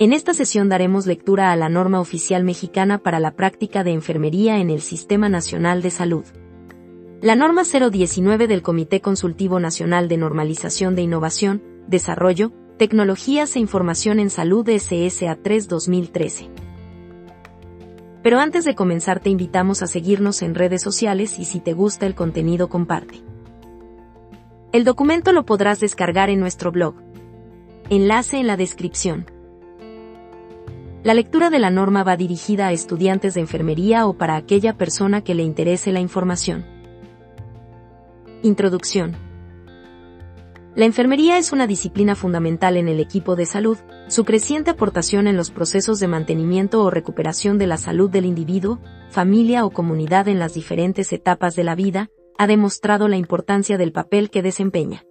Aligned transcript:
En 0.00 0.14
esta 0.14 0.32
sesión 0.32 0.70
daremos 0.70 1.04
lectura 1.04 1.52
a 1.52 1.56
la 1.56 1.68
norma 1.68 2.00
oficial 2.00 2.42
mexicana 2.42 2.96
para 2.96 3.20
la 3.20 3.32
práctica 3.32 3.84
de 3.84 3.92
enfermería 3.92 4.56
en 4.56 4.70
el 4.70 4.80
Sistema 4.80 5.28
Nacional 5.28 5.82
de 5.82 5.90
Salud. 5.90 6.24
La 7.20 7.36
norma 7.36 7.64
019 7.64 8.48
del 8.48 8.62
Comité 8.62 9.02
Consultivo 9.02 9.60
Nacional 9.60 10.08
de 10.08 10.16
Normalización 10.16 10.94
de 10.94 11.02
Innovación, 11.02 11.62
Desarrollo, 11.86 12.50
Tecnologías 12.78 13.56
e 13.56 13.58
Información 13.58 14.20
en 14.20 14.30
Salud 14.30 14.66
SSA 14.70 15.36
3 15.36 15.68
2013. 15.68 16.48
Pero 18.22 18.38
antes 18.38 18.64
de 18.64 18.74
comenzar 18.74 19.20
te 19.20 19.28
invitamos 19.28 19.82
a 19.82 19.86
seguirnos 19.86 20.40
en 20.40 20.54
redes 20.54 20.80
sociales 20.80 21.38
y 21.38 21.44
si 21.44 21.60
te 21.60 21.74
gusta 21.74 22.06
el 22.06 22.14
contenido 22.14 22.70
comparte. 22.70 23.20
El 24.72 24.84
documento 24.84 25.34
lo 25.34 25.44
podrás 25.44 25.78
descargar 25.78 26.30
en 26.30 26.40
nuestro 26.40 26.72
blog. 26.72 26.94
Enlace 27.90 28.38
en 28.38 28.46
la 28.46 28.56
descripción. 28.56 29.26
La 31.02 31.14
lectura 31.14 31.48
de 31.48 31.58
la 31.58 31.70
norma 31.70 32.04
va 32.04 32.18
dirigida 32.18 32.66
a 32.66 32.72
estudiantes 32.72 33.32
de 33.32 33.40
enfermería 33.40 34.06
o 34.06 34.18
para 34.18 34.36
aquella 34.36 34.76
persona 34.76 35.24
que 35.24 35.34
le 35.34 35.42
interese 35.42 35.92
la 35.92 36.00
información. 36.00 36.66
Introducción. 38.42 39.16
La 40.74 40.84
enfermería 40.84 41.38
es 41.38 41.52
una 41.52 41.66
disciplina 41.66 42.14
fundamental 42.14 42.76
en 42.76 42.86
el 42.86 43.00
equipo 43.00 43.34
de 43.34 43.46
salud, 43.46 43.78
su 44.08 44.26
creciente 44.26 44.72
aportación 44.72 45.26
en 45.26 45.38
los 45.38 45.50
procesos 45.50 46.00
de 46.00 46.08
mantenimiento 46.08 46.84
o 46.84 46.90
recuperación 46.90 47.56
de 47.56 47.66
la 47.66 47.78
salud 47.78 48.10
del 48.10 48.26
individuo, 48.26 48.78
familia 49.08 49.64
o 49.64 49.70
comunidad 49.70 50.28
en 50.28 50.38
las 50.38 50.52
diferentes 50.52 51.14
etapas 51.14 51.56
de 51.56 51.64
la 51.64 51.74
vida, 51.74 52.10
ha 52.36 52.46
demostrado 52.46 53.08
la 53.08 53.16
importancia 53.16 53.78
del 53.78 53.92
papel 53.92 54.28
que 54.28 54.42
desempeña. 54.42 55.06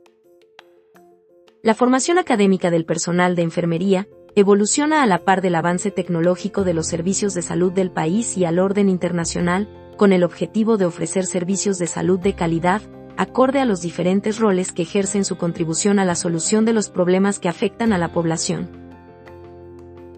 La 1.63 1.73
formación 1.73 2.20
académica 2.20 2.70
del 2.70 2.85
personal 2.85 3.35
de 3.35 3.41
enfermería 3.41 4.07
evoluciona 4.35 5.04
a 5.04 5.05
la 5.05 5.20
par 5.20 5.41
del 5.41 5.55
avance 5.55 5.91
tecnológico 5.91 6.63
de 6.63 6.74
los 6.74 6.88
servicios 6.88 7.34
de 7.34 7.41
salud 7.41 7.72
del 7.72 7.91
país 7.91 8.38
y 8.38 8.46
al 8.46 8.60
orden 8.60 8.90
internacional, 8.90 9.68
con 9.98 10.13
el 10.13 10.24
objetivo 10.24 10.77
de 10.77 10.85
ofrecer 10.85 11.26
servicios 11.26 11.77
de 11.77 11.88
salud 11.88 12.20
de 12.20 12.34
calidad, 12.34 12.82
acorde 13.18 13.60
a 13.60 13.66
los 13.66 13.82
diferentes 13.82 14.40
roles 14.40 14.72
que 14.72 14.84
ejercen 14.84 15.26
su 15.26 15.38
contribución 15.38 16.00
a 16.00 16.05
la 16.05 16.16
solución 16.16 16.63
de 16.63 16.74
los 16.74 16.90
problemas 16.90 17.40
que 17.40 17.50
afectan 17.50 17.91
a 17.91 17.98
la 17.98 18.13
población. 18.13 18.70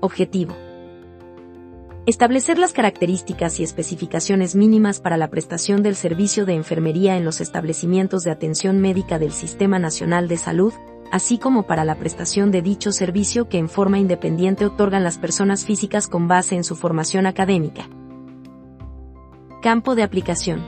Objetivo. 0.02 0.56
Establecer 2.06 2.58
las 2.58 2.74
características 2.74 3.60
y 3.60 3.64
especificaciones 3.64 4.56
mínimas 4.56 5.00
para 5.00 5.18
la 5.18 5.30
prestación 5.30 5.84
del 5.84 5.96
servicio 5.96 6.46
de 6.46 6.54
enfermería 6.54 7.16
en 7.16 7.26
los 7.26 7.42
establecimientos 7.42 8.24
de 8.24 8.32
atención 8.32 8.80
médica 8.80 9.20
del 9.20 9.32
Sistema 9.32 9.80
Nacional 9.80 10.28
de 10.28 10.38
Salud, 10.38 10.74
así 11.12 11.38
como 11.38 11.64
para 11.64 11.86
la 11.86 11.96
prestación 11.96 12.52
de 12.52 12.62
dicho 12.62 12.92
servicio 12.92 13.50
que 13.50 13.58
en 13.58 13.70
forma 13.70 14.00
independiente 14.00 14.66
otorgan 14.66 15.04
las 15.04 15.18
personas 15.18 15.66
físicas 15.66 16.08
con 16.08 16.28
base 16.28 16.56
en 16.56 16.64
su 16.64 16.76
formación 16.76 17.26
académica. 17.26 17.88
Campo 19.62 19.94
de 19.94 20.04
aplicación. 20.04 20.62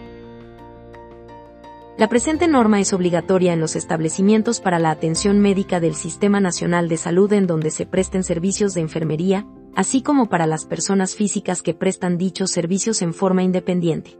La 1.97 2.09
presente 2.09 2.47
norma 2.47 2.79
es 2.79 2.91
obligatoria 2.91 3.53
en 3.53 3.59
los 3.59 3.75
establecimientos 3.75 4.59
para 4.59 4.79
la 4.79 4.91
atención 4.91 5.39
médica 5.39 5.79
del 5.79 5.95
Sistema 5.95 6.39
Nacional 6.39 6.89
de 6.89 6.97
Salud 6.97 7.31
en 7.33 7.47
donde 7.47 7.71
se 7.71 7.85
presten 7.85 8.23
servicios 8.23 8.73
de 8.73 8.81
enfermería, 8.81 9.45
así 9.75 10.01
como 10.01 10.27
para 10.27 10.47
las 10.47 10.65
personas 10.65 11.15
físicas 11.15 11.61
que 11.61 11.73
prestan 11.73 12.17
dichos 12.17 12.51
servicios 12.51 13.01
en 13.01 13.13
forma 13.13 13.43
independiente. 13.43 14.17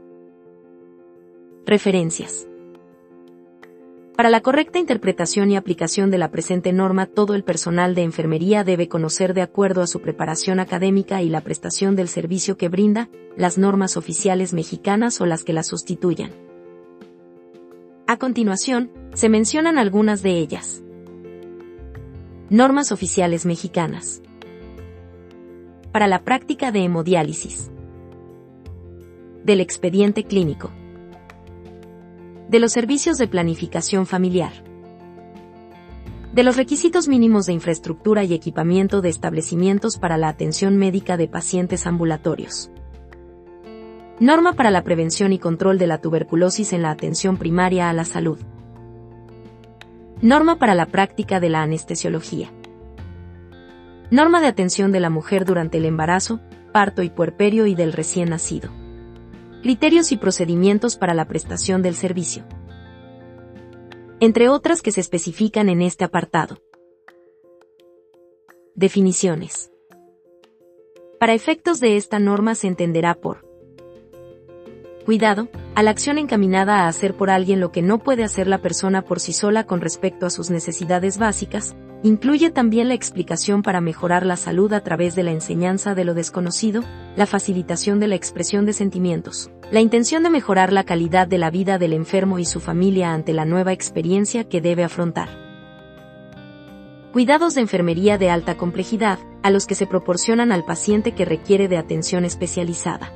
Referencias. 1.66 2.46
Para 4.16 4.30
la 4.30 4.42
correcta 4.42 4.78
interpretación 4.78 5.50
y 5.50 5.56
aplicación 5.56 6.12
de 6.12 6.18
la 6.18 6.30
presente 6.30 6.72
norma, 6.72 7.06
todo 7.06 7.34
el 7.34 7.42
personal 7.42 7.96
de 7.96 8.02
enfermería 8.02 8.62
debe 8.62 8.86
conocer 8.86 9.34
de 9.34 9.42
acuerdo 9.42 9.82
a 9.82 9.88
su 9.88 10.00
preparación 10.00 10.60
académica 10.60 11.20
y 11.20 11.28
la 11.28 11.40
prestación 11.40 11.96
del 11.96 12.06
servicio 12.06 12.56
que 12.56 12.68
brinda, 12.68 13.08
las 13.36 13.58
normas 13.58 13.96
oficiales 13.96 14.52
mexicanas 14.52 15.20
o 15.20 15.26
las 15.26 15.42
que 15.42 15.52
las 15.52 15.66
sustituyan. 15.66 16.30
A 18.06 18.16
continuación, 18.16 18.92
se 19.14 19.28
mencionan 19.28 19.78
algunas 19.78 20.22
de 20.22 20.38
ellas. 20.38 20.84
Normas 22.50 22.92
oficiales 22.92 23.46
mexicanas. 23.46 24.22
Para 25.90 26.06
la 26.06 26.22
práctica 26.22 26.70
de 26.70 26.84
hemodiálisis. 26.84 27.72
Del 29.42 29.60
expediente 29.60 30.22
clínico. 30.22 30.70
De 32.48 32.58
los 32.58 32.72
servicios 32.72 33.16
de 33.16 33.26
planificación 33.26 34.06
familiar. 34.06 34.52
De 36.34 36.42
los 36.42 36.56
requisitos 36.56 37.08
mínimos 37.08 37.46
de 37.46 37.54
infraestructura 37.54 38.22
y 38.22 38.34
equipamiento 38.34 39.00
de 39.00 39.08
establecimientos 39.08 39.96
para 39.96 40.18
la 40.18 40.28
atención 40.28 40.76
médica 40.76 41.16
de 41.16 41.26
pacientes 41.26 41.86
ambulatorios. 41.86 42.70
Norma 44.20 44.52
para 44.52 44.70
la 44.70 44.84
prevención 44.84 45.32
y 45.32 45.38
control 45.38 45.78
de 45.78 45.86
la 45.86 46.02
tuberculosis 46.02 46.74
en 46.74 46.82
la 46.82 46.90
atención 46.90 47.38
primaria 47.38 47.88
a 47.88 47.94
la 47.94 48.04
salud. 48.04 48.38
Norma 50.20 50.56
para 50.56 50.74
la 50.74 50.86
práctica 50.86 51.40
de 51.40 51.48
la 51.48 51.62
anestesiología. 51.62 52.50
Norma 54.10 54.42
de 54.42 54.48
atención 54.48 54.92
de 54.92 55.00
la 55.00 55.08
mujer 55.08 55.46
durante 55.46 55.78
el 55.78 55.86
embarazo, 55.86 56.40
parto 56.72 57.02
y 57.02 57.08
puerperio 57.08 57.66
y 57.66 57.74
del 57.74 57.94
recién 57.94 58.28
nacido. 58.28 58.83
Criterios 59.64 60.12
y 60.12 60.18
procedimientos 60.18 60.98
para 60.98 61.14
la 61.14 61.26
prestación 61.26 61.80
del 61.80 61.94
servicio. 61.94 62.44
Entre 64.20 64.50
otras 64.50 64.82
que 64.82 64.92
se 64.92 65.00
especifican 65.00 65.70
en 65.70 65.80
este 65.80 66.04
apartado. 66.04 66.58
Definiciones. 68.74 69.72
Para 71.18 71.32
efectos 71.32 71.80
de 71.80 71.96
esta 71.96 72.18
norma 72.18 72.54
se 72.54 72.66
entenderá 72.66 73.14
por 73.14 73.48
cuidado, 75.06 75.48
a 75.74 75.82
la 75.82 75.92
acción 75.92 76.18
encaminada 76.18 76.80
a 76.80 76.88
hacer 76.88 77.14
por 77.14 77.30
alguien 77.30 77.58
lo 77.58 77.72
que 77.72 77.80
no 77.80 78.00
puede 78.00 78.22
hacer 78.22 78.46
la 78.46 78.60
persona 78.60 79.06
por 79.06 79.18
sí 79.18 79.32
sola 79.32 79.64
con 79.64 79.80
respecto 79.80 80.26
a 80.26 80.30
sus 80.30 80.50
necesidades 80.50 81.16
básicas, 81.16 81.74
incluye 82.04 82.50
también 82.50 82.88
la 82.88 82.94
explicación 82.94 83.62
para 83.62 83.80
mejorar 83.80 84.26
la 84.26 84.36
salud 84.36 84.70
a 84.74 84.80
través 84.80 85.14
de 85.14 85.22
la 85.22 85.32
enseñanza 85.32 85.94
de 85.94 86.04
lo 86.04 86.12
desconocido, 86.12 86.84
la 87.16 87.24
facilitación 87.24 87.98
de 87.98 88.08
la 88.08 88.14
expresión 88.14 88.66
de 88.66 88.74
sentimientos, 88.74 89.50
la 89.70 89.80
intención 89.80 90.22
de 90.22 90.28
mejorar 90.28 90.70
la 90.70 90.84
calidad 90.84 91.26
de 91.26 91.38
la 91.38 91.50
vida 91.50 91.78
del 91.78 91.94
enfermo 91.94 92.38
y 92.38 92.44
su 92.44 92.60
familia 92.60 93.14
ante 93.14 93.32
la 93.32 93.46
nueva 93.46 93.72
experiencia 93.72 94.44
que 94.44 94.60
debe 94.60 94.84
afrontar. 94.84 95.30
Cuidados 97.14 97.54
de 97.54 97.62
enfermería 97.62 98.18
de 98.18 98.28
alta 98.28 98.58
complejidad, 98.58 99.18
a 99.42 99.50
los 99.50 99.66
que 99.66 99.74
se 99.74 99.86
proporcionan 99.86 100.52
al 100.52 100.64
paciente 100.66 101.12
que 101.12 101.24
requiere 101.24 101.68
de 101.68 101.78
atención 101.78 102.26
especializada. 102.26 103.12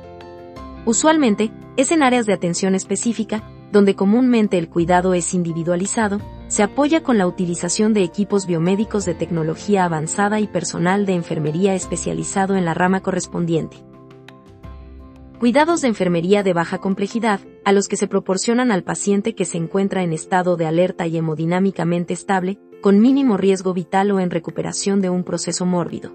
Usualmente, 0.85 1.51
es 1.77 1.91
en 1.91 2.01
áreas 2.01 2.25
de 2.25 2.33
atención 2.33 2.73
específica, 2.73 3.43
donde 3.71 3.95
comúnmente 3.95 4.57
el 4.57 4.67
cuidado 4.67 5.13
es 5.13 5.35
individualizado, 5.35 6.19
se 6.49 6.63
apoya 6.63 7.03
con 7.03 7.19
la 7.19 7.27
utilización 7.27 7.93
de 7.93 8.01
equipos 8.01 8.47
biomédicos 8.47 9.05
de 9.05 9.13
tecnología 9.13 9.85
avanzada 9.85 10.39
y 10.39 10.47
personal 10.47 11.05
de 11.05 11.13
enfermería 11.13 11.75
especializado 11.75 12.55
en 12.55 12.65
la 12.65 12.73
rama 12.73 13.01
correspondiente. 13.01 13.77
Cuidados 15.39 15.81
de 15.81 15.89
enfermería 15.89 16.41
de 16.41 16.53
baja 16.53 16.79
complejidad, 16.79 17.39
a 17.63 17.71
los 17.71 17.87
que 17.87 17.97
se 17.97 18.07
proporcionan 18.07 18.71
al 18.71 18.83
paciente 18.83 19.35
que 19.35 19.45
se 19.45 19.57
encuentra 19.57 20.01
en 20.01 20.11
estado 20.11 20.57
de 20.57 20.65
alerta 20.65 21.05
y 21.05 21.17
hemodinámicamente 21.17 22.15
estable, 22.15 22.59
con 22.81 22.99
mínimo 22.99 23.37
riesgo 23.37 23.75
vital 23.75 24.09
o 24.11 24.19
en 24.19 24.31
recuperación 24.31 25.01
de 25.01 25.11
un 25.11 25.23
proceso 25.23 25.67
mórbido. 25.67 26.11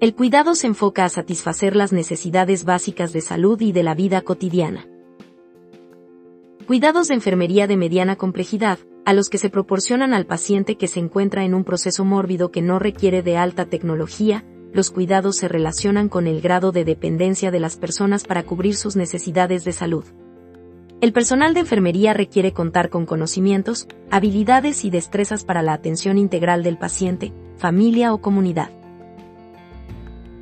El 0.00 0.14
cuidado 0.14 0.56
se 0.56 0.66
enfoca 0.66 1.04
a 1.04 1.08
satisfacer 1.08 1.76
las 1.76 1.92
necesidades 1.92 2.64
básicas 2.64 3.12
de 3.12 3.20
salud 3.20 3.60
y 3.60 3.70
de 3.70 3.84
la 3.84 3.94
vida 3.94 4.22
cotidiana. 4.22 4.88
Cuidados 6.66 7.08
de 7.08 7.14
enfermería 7.14 7.68
de 7.68 7.76
mediana 7.76 8.16
complejidad, 8.16 8.78
a 9.06 9.12
los 9.12 9.30
que 9.30 9.38
se 9.38 9.50
proporcionan 9.50 10.12
al 10.12 10.26
paciente 10.26 10.76
que 10.76 10.88
se 10.88 10.98
encuentra 10.98 11.44
en 11.44 11.54
un 11.54 11.62
proceso 11.62 12.04
mórbido 12.04 12.50
que 12.50 12.60
no 12.60 12.80
requiere 12.80 13.22
de 13.22 13.36
alta 13.36 13.66
tecnología, 13.66 14.44
los 14.72 14.90
cuidados 14.90 15.36
se 15.36 15.46
relacionan 15.46 16.08
con 16.08 16.26
el 16.26 16.40
grado 16.40 16.72
de 16.72 16.84
dependencia 16.84 17.52
de 17.52 17.60
las 17.60 17.76
personas 17.76 18.24
para 18.24 18.42
cubrir 18.42 18.74
sus 18.74 18.96
necesidades 18.96 19.64
de 19.64 19.70
salud. 19.70 20.04
El 21.00 21.12
personal 21.12 21.54
de 21.54 21.60
enfermería 21.60 22.14
requiere 22.14 22.52
contar 22.52 22.90
con 22.90 23.06
conocimientos, 23.06 23.86
habilidades 24.10 24.84
y 24.84 24.90
destrezas 24.90 25.44
para 25.44 25.62
la 25.62 25.74
atención 25.74 26.18
integral 26.18 26.64
del 26.64 26.76
paciente, 26.76 27.32
familia 27.58 28.12
o 28.12 28.20
comunidad. 28.20 28.70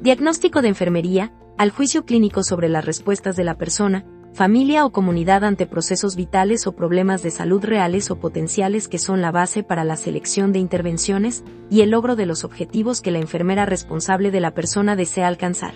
Diagnóstico 0.01 0.63
de 0.63 0.69
enfermería, 0.69 1.35
al 1.59 1.71
juicio 1.71 2.07
clínico 2.07 2.43
sobre 2.43 2.71
las 2.71 2.87
respuestas 2.87 3.37
de 3.37 3.45
la 3.45 3.59
persona, 3.59 4.07
familia 4.35 4.85
o 4.85 4.91
comunidad 4.91 5.45
ante 5.45 5.65
procesos 5.65 6.17
vitales 6.17 6.67
o 6.67 6.73
problemas 6.73 7.23
de 7.23 7.31
salud 7.31 7.65
reales 7.65 8.11
o 8.11 8.17
potenciales 8.17 8.89
que 8.89 8.99
son 8.99 9.23
la 9.23 9.31
base 9.31 9.63
para 9.63 9.85
la 9.85 9.95
selección 9.95 10.53
de 10.53 10.59
intervenciones 10.59 11.45
y 11.71 11.83
el 11.83 11.91
logro 11.91 12.17
de 12.17 12.27
los 12.27 12.43
objetivos 12.43 13.01
que 13.01 13.13
la 13.13 13.21
enfermera 13.21 13.65
responsable 13.65 14.33
de 14.33 14.41
la 14.41 14.53
persona 14.53 14.97
desea 14.97 15.29
alcanzar. 15.29 15.75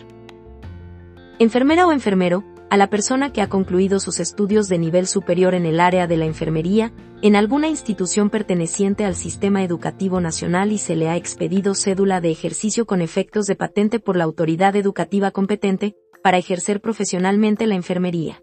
Enfermera 1.39 1.87
o 1.87 1.93
enfermero, 1.93 2.43
a 2.69 2.77
la 2.77 2.91
persona 2.91 3.33
que 3.33 3.43
ha 3.43 3.49
concluido 3.49 4.01
sus 4.01 4.19
estudios 4.19 4.69
de 4.69 4.79
nivel 4.79 5.07
superior 5.07 5.55
en 5.55 5.65
el 5.65 5.79
área 5.79 6.09
de 6.09 6.17
la 6.17 6.25
enfermería, 6.25 6.93
en 7.23 7.37
alguna 7.37 7.69
institución 7.69 8.29
perteneciente 8.29 9.05
al 9.05 9.15
sistema 9.15 9.63
educativo 9.63 10.21
nacional 10.21 10.73
y 10.73 10.79
se 10.79 10.97
le 10.97 11.09
ha 11.09 11.17
expedido 11.17 11.77
cédula 11.77 12.21
de 12.21 12.33
ejercicio 12.33 12.87
con 12.87 13.03
efectos 13.03 13.47
de 13.47 13.55
patente 13.55 14.01
por 14.01 14.17
la 14.17 14.25
autoridad 14.25 14.75
educativa 14.75 15.31
competente, 15.31 15.95
para 16.25 16.39
ejercer 16.39 16.81
profesionalmente 16.81 17.69
la 17.69 17.77
enfermería. 17.77 18.43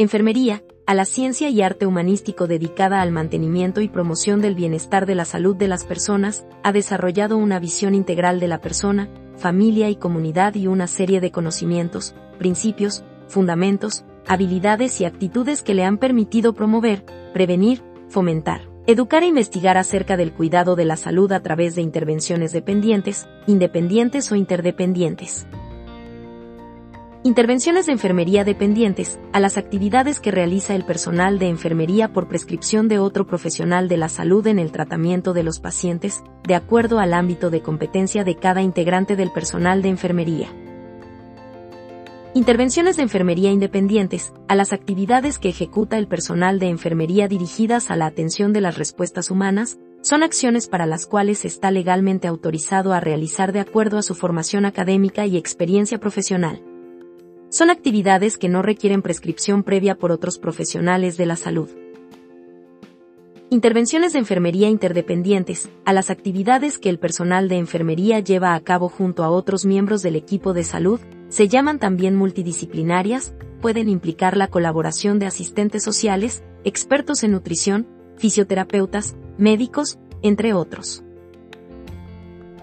Enfermería, 0.00 0.62
a 0.86 0.94
la 0.94 1.04
ciencia 1.04 1.48
y 1.50 1.60
arte 1.60 1.84
humanístico 1.84 2.46
dedicada 2.46 3.02
al 3.02 3.10
mantenimiento 3.10 3.80
y 3.80 3.88
promoción 3.88 4.40
del 4.40 4.54
bienestar 4.54 5.06
de 5.06 5.16
la 5.16 5.24
salud 5.24 5.56
de 5.56 5.66
las 5.66 5.84
personas, 5.84 6.46
ha 6.62 6.70
desarrollado 6.70 7.36
una 7.36 7.58
visión 7.58 7.96
integral 7.96 8.38
de 8.38 8.46
la 8.46 8.60
persona, 8.60 9.10
familia 9.36 9.90
y 9.90 9.96
comunidad 9.96 10.54
y 10.54 10.68
una 10.68 10.86
serie 10.86 11.20
de 11.20 11.32
conocimientos, 11.32 12.14
principios, 12.38 13.02
fundamentos, 13.26 14.04
habilidades 14.28 15.00
y 15.00 15.04
actitudes 15.04 15.62
que 15.62 15.74
le 15.74 15.82
han 15.82 15.98
permitido 15.98 16.52
promover, 16.54 17.04
prevenir, 17.32 17.82
fomentar, 18.08 18.68
educar 18.86 19.24
e 19.24 19.26
investigar 19.26 19.78
acerca 19.78 20.16
del 20.16 20.32
cuidado 20.32 20.76
de 20.76 20.84
la 20.84 20.96
salud 20.96 21.32
a 21.32 21.42
través 21.42 21.74
de 21.74 21.82
intervenciones 21.82 22.52
dependientes, 22.52 23.26
independientes 23.48 24.30
o 24.30 24.36
interdependientes. 24.36 25.48
Intervenciones 27.24 27.86
de 27.86 27.92
enfermería 27.92 28.44
dependientes, 28.44 29.18
a 29.32 29.40
las 29.40 29.58
actividades 29.58 30.20
que 30.20 30.30
realiza 30.30 30.76
el 30.76 30.84
personal 30.84 31.40
de 31.40 31.48
enfermería 31.48 32.12
por 32.12 32.28
prescripción 32.28 32.86
de 32.86 33.00
otro 33.00 33.26
profesional 33.26 33.88
de 33.88 33.96
la 33.96 34.08
salud 34.08 34.46
en 34.46 34.60
el 34.60 34.70
tratamiento 34.70 35.32
de 35.32 35.42
los 35.42 35.58
pacientes, 35.58 36.22
de 36.46 36.54
acuerdo 36.54 37.00
al 37.00 37.12
ámbito 37.12 37.50
de 37.50 37.60
competencia 37.60 38.22
de 38.22 38.36
cada 38.36 38.62
integrante 38.62 39.16
del 39.16 39.32
personal 39.32 39.82
de 39.82 39.88
enfermería. 39.88 40.48
Intervenciones 42.34 42.96
de 42.96 43.02
enfermería 43.02 43.50
independientes, 43.50 44.32
a 44.46 44.54
las 44.54 44.72
actividades 44.72 45.40
que 45.40 45.48
ejecuta 45.48 45.98
el 45.98 46.06
personal 46.06 46.60
de 46.60 46.68
enfermería 46.68 47.26
dirigidas 47.26 47.90
a 47.90 47.96
la 47.96 48.06
atención 48.06 48.52
de 48.52 48.60
las 48.60 48.78
respuestas 48.78 49.32
humanas, 49.32 49.80
son 50.02 50.22
acciones 50.22 50.68
para 50.68 50.86
las 50.86 51.04
cuales 51.04 51.44
está 51.44 51.72
legalmente 51.72 52.28
autorizado 52.28 52.92
a 52.92 53.00
realizar 53.00 53.52
de 53.52 53.58
acuerdo 53.58 53.98
a 53.98 54.02
su 54.02 54.14
formación 54.14 54.66
académica 54.66 55.26
y 55.26 55.36
experiencia 55.36 55.98
profesional. 55.98 56.62
Son 57.50 57.70
actividades 57.70 58.36
que 58.36 58.50
no 58.50 58.60
requieren 58.60 59.00
prescripción 59.00 59.62
previa 59.62 59.96
por 59.96 60.12
otros 60.12 60.38
profesionales 60.38 61.16
de 61.16 61.26
la 61.26 61.36
salud. 61.36 61.70
Intervenciones 63.48 64.12
de 64.12 64.18
enfermería 64.18 64.68
interdependientes, 64.68 65.70
a 65.86 65.94
las 65.94 66.10
actividades 66.10 66.78
que 66.78 66.90
el 66.90 66.98
personal 66.98 67.48
de 67.48 67.56
enfermería 67.56 68.20
lleva 68.20 68.54
a 68.54 68.60
cabo 68.60 68.90
junto 68.90 69.24
a 69.24 69.30
otros 69.30 69.64
miembros 69.64 70.02
del 70.02 70.16
equipo 70.16 70.52
de 70.52 70.64
salud, 70.64 71.00
se 71.30 71.48
llaman 71.48 71.78
también 71.78 72.14
multidisciplinarias, 72.14 73.32
pueden 73.62 73.88
implicar 73.88 74.36
la 74.36 74.48
colaboración 74.48 75.18
de 75.18 75.24
asistentes 75.24 75.82
sociales, 75.82 76.42
expertos 76.64 77.24
en 77.24 77.32
nutrición, 77.32 77.86
fisioterapeutas, 78.18 79.16
médicos, 79.38 79.98
entre 80.20 80.52
otros. 80.52 81.02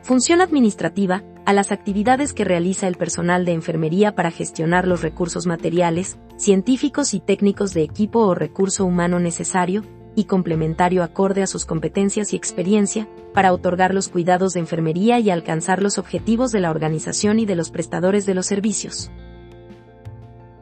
Función 0.04 0.42
administrativa, 0.42 1.24
a 1.46 1.54
las 1.54 1.72
actividades 1.72 2.34
que 2.34 2.44
realiza 2.44 2.88
el 2.88 2.96
personal 2.96 3.46
de 3.46 3.54
enfermería 3.54 4.16
para 4.16 4.32
gestionar 4.32 4.88
los 4.88 5.02
recursos 5.02 5.46
materiales, 5.46 6.18
científicos 6.38 7.14
y 7.14 7.20
técnicos 7.20 7.74
de 7.74 7.84
equipo 7.84 8.20
o 8.22 8.34
recurso 8.34 8.84
humano 8.84 9.20
necesario 9.20 9.84
y 10.16 10.24
complementario 10.24 11.04
acorde 11.04 11.44
a 11.44 11.48
sus 11.48 11.66
competencias 11.66 12.34
y 12.34 12.36
experiencia, 12.36 13.08
para 13.34 13.54
otorgar 13.54 13.94
los 13.94 14.08
cuidados 14.08 14.54
de 14.54 14.62
enfermería 14.62 15.20
y 15.20 15.30
alcanzar 15.30 15.84
los 15.84 15.98
objetivos 15.98 16.52
de 16.52 16.62
la 16.62 16.72
organización 16.72 17.38
y 17.38 17.46
de 17.46 17.56
los 17.56 17.70
prestadores 17.70 18.26
de 18.26 18.34
los 18.34 18.46
servicios. 18.46 19.12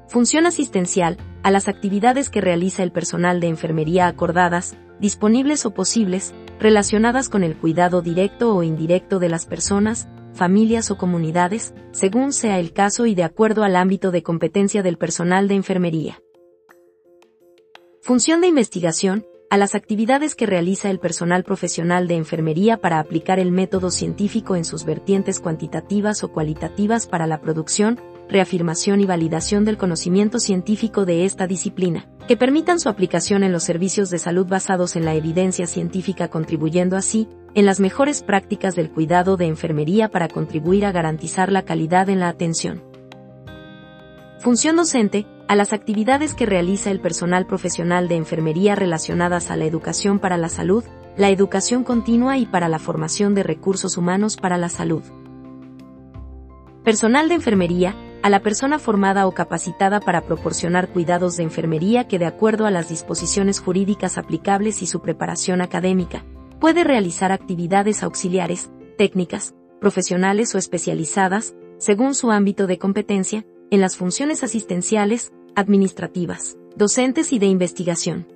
Función 0.07 0.47
asistencial, 0.47 1.17
a 1.43 1.51
las 1.51 1.67
actividades 1.67 2.29
que 2.29 2.41
realiza 2.41 2.83
el 2.83 2.91
personal 2.91 3.39
de 3.39 3.47
enfermería 3.47 4.07
acordadas, 4.07 4.75
disponibles 4.99 5.65
o 5.65 5.71
posibles, 5.71 6.33
relacionadas 6.59 7.29
con 7.29 7.43
el 7.43 7.55
cuidado 7.55 8.01
directo 8.01 8.55
o 8.55 8.63
indirecto 8.63 9.19
de 9.19 9.29
las 9.29 9.45
personas, 9.45 10.07
familias 10.33 10.91
o 10.91 10.97
comunidades, 10.97 11.73
según 11.91 12.33
sea 12.33 12.59
el 12.59 12.73
caso 12.73 13.05
y 13.05 13.15
de 13.15 13.23
acuerdo 13.23 13.63
al 13.63 13.75
ámbito 13.75 14.11
de 14.11 14.23
competencia 14.23 14.83
del 14.83 14.97
personal 14.97 15.47
de 15.47 15.55
enfermería. 15.55 16.19
Función 18.01 18.41
de 18.41 18.47
investigación, 18.47 19.25
a 19.49 19.57
las 19.57 19.75
actividades 19.75 20.33
que 20.33 20.47
realiza 20.47 20.89
el 20.89 20.99
personal 20.99 21.43
profesional 21.43 22.07
de 22.07 22.15
enfermería 22.15 22.77
para 22.77 22.99
aplicar 22.99 23.39
el 23.39 23.51
método 23.51 23.91
científico 23.91 24.55
en 24.55 24.65
sus 24.65 24.83
vertientes 24.83 25.39
cuantitativas 25.39 26.23
o 26.23 26.31
cualitativas 26.31 27.05
para 27.05 27.27
la 27.27 27.39
producción, 27.39 27.99
reafirmación 28.27 28.99
y 28.99 29.05
validación 29.05 29.63
del 29.63 29.77
conocimiento 29.77 30.39
científico 30.39 31.05
de 31.05 31.25
esta 31.25 31.45
disciplina, 31.45 32.09
que 32.27 32.35
permitan 32.35 32.79
su 32.79 32.89
aplicación 32.89 33.43
en 33.43 33.51
los 33.51 33.63
servicios 33.63 34.09
de 34.09 34.17
salud 34.17 34.47
basados 34.47 34.95
en 34.95 35.05
la 35.05 35.13
evidencia 35.13 35.67
científica 35.67 36.29
contribuyendo 36.29 36.97
así, 36.97 37.27
en 37.55 37.65
las 37.65 37.79
mejores 37.79 38.23
prácticas 38.23 38.75
del 38.75 38.89
cuidado 38.89 39.37
de 39.37 39.45
enfermería 39.45 40.09
para 40.09 40.27
contribuir 40.27 40.85
a 40.85 40.91
garantizar 40.91 41.51
la 41.51 41.63
calidad 41.63 42.09
en 42.09 42.19
la 42.19 42.29
atención. 42.29 42.83
Función 44.39 44.75
docente, 44.75 45.25
a 45.47 45.55
las 45.55 45.71
actividades 45.71 46.33
que 46.33 46.45
realiza 46.45 46.89
el 46.89 46.99
personal 46.99 47.45
profesional 47.45 48.07
de 48.07 48.15
enfermería 48.15 48.75
relacionadas 48.75 49.51
a 49.51 49.55
la 49.55 49.65
educación 49.65 50.19
para 50.19 50.37
la 50.37 50.49
salud, 50.49 50.83
la 51.15 51.29
educación 51.29 51.83
continua 51.83 52.37
y 52.37 52.45
para 52.45 52.67
la 52.67 52.79
formación 52.79 53.35
de 53.35 53.43
recursos 53.43 53.97
humanos 53.97 54.35
para 54.35 54.57
la 54.57 54.69
salud. 54.69 55.03
Personal 56.83 57.29
de 57.29 57.35
enfermería, 57.35 57.95
a 58.23 58.29
la 58.29 58.39
persona 58.39 58.79
formada 58.79 59.27
o 59.27 59.33
capacitada 59.33 59.99
para 59.99 60.21
proporcionar 60.21 60.89
cuidados 60.89 61.37
de 61.37 61.43
enfermería 61.43 62.07
que 62.07 62.19
de 62.19 62.25
acuerdo 62.25 62.65
a 62.65 62.71
las 62.71 62.89
disposiciones 62.89 63.59
jurídicas 63.59 64.17
aplicables 64.17 64.81
y 64.81 64.87
su 64.87 65.01
preparación 65.01 65.61
académica, 65.61 66.23
puede 66.63 66.85
realizar 66.85 67.33
actividades 67.33 68.03
auxiliares, 68.03 68.71
técnicas, 68.97 69.53
profesionales 69.81 70.55
o 70.55 70.57
especializadas, 70.57 71.57
según 71.77 72.15
su 72.15 72.31
ámbito 72.31 72.67
de 72.67 72.77
competencia, 72.77 73.45
en 73.69 73.81
las 73.81 73.97
funciones 73.97 74.45
asistenciales, 74.45 75.33
administrativas, 75.57 76.55
docentes 76.77 77.33
y 77.33 77.39
de 77.39 77.47
investigación. 77.47 78.29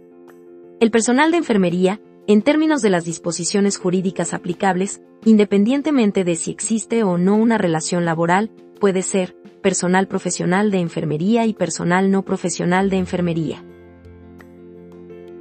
El 0.82 0.92
personal 0.92 1.32
de 1.32 1.38
enfermería, 1.38 2.02
en 2.28 2.42
términos 2.42 2.82
de 2.82 2.90
las 2.90 3.06
disposiciones 3.06 3.78
jurídicas 3.78 4.34
aplicables, 4.34 5.02
independientemente 5.24 6.26
de 6.26 6.36
si 6.36 6.52
existe 6.52 7.04
o 7.04 7.18
no 7.18 7.38
una 7.38 7.58
relación 7.58 8.04
laboral, 8.04 8.52
puede 8.78 9.04
ser 9.04 9.38
personal 9.62 10.10
profesional 10.10 10.70
de 10.70 10.80
enfermería 10.80 11.46
y 11.46 11.54
personal 11.54 12.12
no 12.12 12.26
profesional 12.26 12.90
de 12.90 12.98
enfermería. 12.98 13.64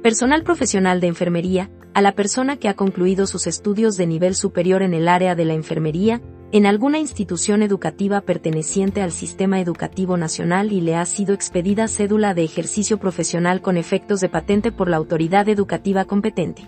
Personal 0.01 0.43
profesional 0.43 1.01
de 1.01 1.07
enfermería, 1.07 1.69
a 1.93 2.01
la 2.01 2.13
persona 2.13 2.57
que 2.57 2.69
ha 2.69 2.75
concluido 2.75 3.27
sus 3.27 3.47
estudios 3.47 3.97
de 3.97 4.07
nivel 4.07 4.35
superior 4.35 4.81
en 4.81 4.93
el 4.93 5.07
área 5.07 5.35
de 5.35 5.45
la 5.45 5.53
enfermería, 5.53 6.21
en 6.51 6.65
alguna 6.65 6.99
institución 6.99 7.61
educativa 7.61 8.21
perteneciente 8.21 9.01
al 9.01 9.11
sistema 9.11 9.59
educativo 9.59 10.15
nacional 10.15 10.71
y 10.71 10.79
le 10.79 10.95
ha 10.95 11.05
sido 11.05 11.33
expedida 11.33 11.87
cédula 11.87 12.33
de 12.33 12.43
ejercicio 12.43 12.99
profesional 12.99 13.61
con 13.61 13.75
efectos 13.75 14.21
de 14.21 14.29
patente 14.29 14.71
por 14.71 14.89
la 14.89 14.97
autoridad 14.97 15.49
educativa 15.49 16.05
competente. 16.05 16.63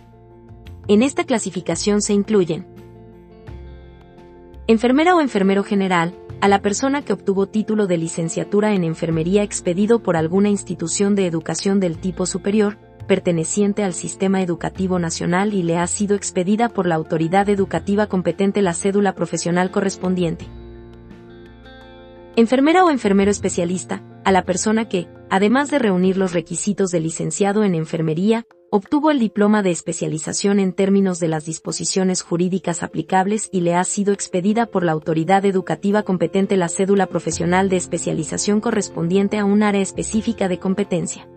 En 0.87 1.03
esta 1.03 1.23
clasificación 1.23 2.01
se 2.01 2.13
incluyen 2.13 2.67
enfermera 4.67 5.15
o 5.15 5.21
enfermero 5.21 5.63
general, 5.63 6.13
a 6.41 6.47
la 6.47 6.61
persona 6.61 7.03
que 7.03 7.13
obtuvo 7.13 7.47
título 7.47 7.87
de 7.87 7.97
licenciatura 7.97 8.73
en 8.73 8.83
enfermería 8.83 9.43
expedido 9.43 10.03
por 10.03 10.15
alguna 10.15 10.49
institución 10.49 11.15
de 11.15 11.25
educación 11.25 11.79
del 11.79 11.97
tipo 11.97 12.25
superior, 12.25 12.77
perteneciente 13.09 13.83
al 13.83 13.93
sistema 13.93 14.41
educativo 14.43 14.99
nacional 14.99 15.55
y 15.55 15.63
le 15.63 15.77
ha 15.77 15.87
sido 15.87 16.15
expedida 16.15 16.69
por 16.69 16.85
la 16.85 16.93
autoridad 16.93 17.49
educativa 17.49 18.05
competente 18.05 18.61
la 18.61 18.75
cédula 18.75 19.15
profesional 19.15 19.71
correspondiente. 19.71 20.45
Enfermera 22.35 22.85
o 22.85 22.91
enfermero 22.91 23.31
especialista, 23.31 24.03
a 24.23 24.31
la 24.31 24.43
persona 24.43 24.87
que, 24.87 25.07
además 25.31 25.71
de 25.71 25.79
reunir 25.79 26.17
los 26.17 26.33
requisitos 26.33 26.91
de 26.91 26.99
licenciado 26.99 27.63
en 27.63 27.73
enfermería, 27.73 28.45
obtuvo 28.69 29.09
el 29.09 29.17
diploma 29.17 29.63
de 29.63 29.71
especialización 29.71 30.59
en 30.59 30.73
términos 30.73 31.19
de 31.19 31.29
las 31.29 31.45
disposiciones 31.45 32.21
jurídicas 32.21 32.83
aplicables 32.83 33.49
y 33.51 33.61
le 33.61 33.73
ha 33.73 33.83
sido 33.85 34.13
expedida 34.13 34.67
por 34.67 34.83
la 34.83 34.91
autoridad 34.91 35.45
educativa 35.45 36.03
competente 36.03 36.57
la 36.57 36.69
cédula 36.69 37.07
profesional 37.07 37.69
de 37.69 37.77
especialización 37.77 38.61
correspondiente 38.61 39.39
a 39.39 39.45
un 39.45 39.63
área 39.63 39.81
específica 39.81 40.47
de 40.47 40.59
competencia. 40.59 41.27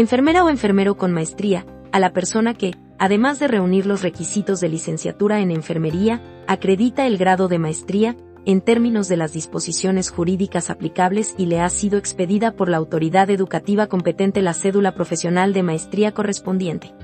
Enfermera 0.00 0.42
o 0.44 0.48
enfermero 0.48 0.96
con 0.96 1.12
maestría, 1.12 1.66
a 1.92 2.00
la 2.00 2.14
persona 2.14 2.54
que, 2.54 2.74
además 2.98 3.38
de 3.38 3.48
reunir 3.48 3.84
los 3.84 4.00
requisitos 4.00 4.58
de 4.58 4.70
licenciatura 4.70 5.40
en 5.40 5.50
enfermería, 5.50 6.22
acredita 6.46 7.06
el 7.06 7.18
grado 7.18 7.48
de 7.48 7.58
maestría, 7.58 8.16
en 8.46 8.62
términos 8.62 9.08
de 9.08 9.18
las 9.18 9.34
disposiciones 9.34 10.08
jurídicas 10.08 10.70
aplicables 10.70 11.34
y 11.36 11.44
le 11.44 11.60
ha 11.60 11.68
sido 11.68 11.98
expedida 11.98 12.52
por 12.52 12.70
la 12.70 12.78
autoridad 12.78 13.28
educativa 13.28 13.88
competente 13.88 14.40
la 14.40 14.54
cédula 14.54 14.94
profesional 14.94 15.52
de 15.52 15.64
maestría 15.64 16.12
correspondiente. 16.12 16.94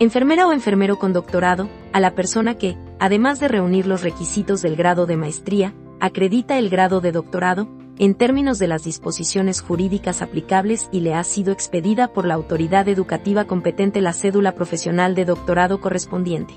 Enfermera 0.00 0.48
o 0.48 0.52
enfermero 0.52 0.98
con 0.98 1.12
doctorado, 1.12 1.70
a 1.92 2.00
la 2.00 2.16
persona 2.16 2.56
que, 2.56 2.76
además 2.98 3.38
de 3.38 3.46
reunir 3.46 3.86
los 3.86 4.02
requisitos 4.02 4.62
del 4.62 4.74
grado 4.74 5.06
de 5.06 5.16
maestría, 5.16 5.74
acredita 6.00 6.58
el 6.58 6.70
grado 6.70 7.00
de 7.00 7.12
doctorado, 7.12 7.68
en 8.00 8.14
términos 8.14 8.58
de 8.58 8.66
las 8.66 8.82
disposiciones 8.82 9.60
jurídicas 9.60 10.22
aplicables 10.22 10.88
y 10.90 11.00
le 11.00 11.12
ha 11.12 11.22
sido 11.22 11.52
expedida 11.52 12.10
por 12.14 12.24
la 12.24 12.32
autoridad 12.32 12.88
educativa 12.88 13.44
competente 13.44 14.00
la 14.00 14.14
cédula 14.14 14.54
profesional 14.54 15.14
de 15.14 15.26
doctorado 15.26 15.82
correspondiente. 15.82 16.54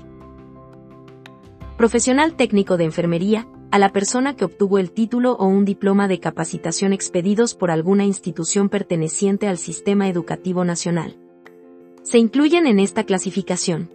Profesional 1.76 2.34
técnico 2.34 2.78
de 2.78 2.84
enfermería, 2.84 3.46
a 3.70 3.78
la 3.78 3.92
persona 3.92 4.34
que 4.36 4.46
obtuvo 4.46 4.78
el 4.78 4.90
título 4.92 5.32
o 5.32 5.44
un 5.44 5.66
diploma 5.66 6.08
de 6.08 6.18
capacitación 6.18 6.94
expedidos 6.94 7.54
por 7.54 7.70
alguna 7.70 8.06
institución 8.06 8.70
perteneciente 8.70 9.46
al 9.46 9.58
sistema 9.58 10.08
educativo 10.08 10.64
nacional. 10.64 11.18
Se 12.04 12.16
incluyen 12.16 12.66
en 12.66 12.78
esta 12.78 13.04
clasificación. 13.04 13.90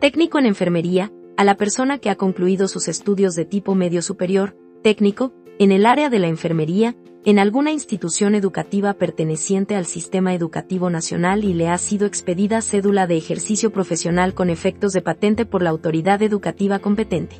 Técnico 0.00 0.40
en 0.40 0.46
enfermería, 0.46 1.12
a 1.36 1.44
la 1.44 1.56
persona 1.56 1.98
que 1.98 2.10
ha 2.10 2.16
concluido 2.16 2.66
sus 2.66 2.88
estudios 2.88 3.36
de 3.36 3.44
tipo 3.44 3.76
medio 3.76 4.02
superior, 4.02 4.56
técnico, 4.82 5.32
en 5.58 5.70
el 5.70 5.86
área 5.86 6.10
de 6.10 6.18
la 6.18 6.26
enfermería, 6.26 6.96
en 7.24 7.38
alguna 7.38 7.70
institución 7.70 8.34
educativa 8.34 8.92
perteneciente 8.94 9.76
al 9.76 9.86
sistema 9.86 10.34
educativo 10.34 10.90
nacional 10.90 11.44
y 11.44 11.54
le 11.54 11.68
ha 11.68 11.78
sido 11.78 12.06
expedida 12.06 12.60
cédula 12.60 13.06
de 13.06 13.16
ejercicio 13.16 13.70
profesional 13.70 14.34
con 14.34 14.50
efectos 14.50 14.92
de 14.92 15.00
patente 15.00 15.46
por 15.46 15.62
la 15.62 15.70
autoridad 15.70 16.22
educativa 16.22 16.80
competente. 16.80 17.36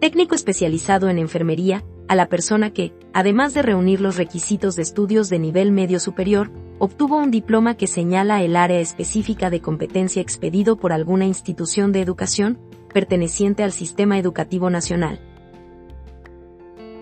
Técnico 0.00 0.34
especializado 0.34 1.08
en 1.08 1.18
enfermería, 1.18 1.84
a 2.08 2.14
la 2.14 2.28
persona 2.28 2.70
que, 2.70 2.92
además 3.14 3.54
de 3.54 3.62
reunir 3.62 4.02
los 4.02 4.16
requisitos 4.16 4.76
de 4.76 4.82
estudios 4.82 5.30
de 5.30 5.38
nivel 5.38 5.72
medio 5.72 5.98
superior, 5.98 6.50
obtuvo 6.78 7.16
un 7.16 7.30
diploma 7.30 7.76
que 7.76 7.86
señala 7.86 8.42
el 8.42 8.56
área 8.56 8.80
específica 8.80 9.48
de 9.48 9.60
competencia 9.60 10.20
expedido 10.20 10.76
por 10.76 10.92
alguna 10.92 11.24
institución 11.24 11.92
de 11.92 12.02
educación, 12.02 12.58
perteneciente 12.92 13.62
al 13.62 13.72
sistema 13.72 14.18
educativo 14.18 14.68
nacional 14.68 15.20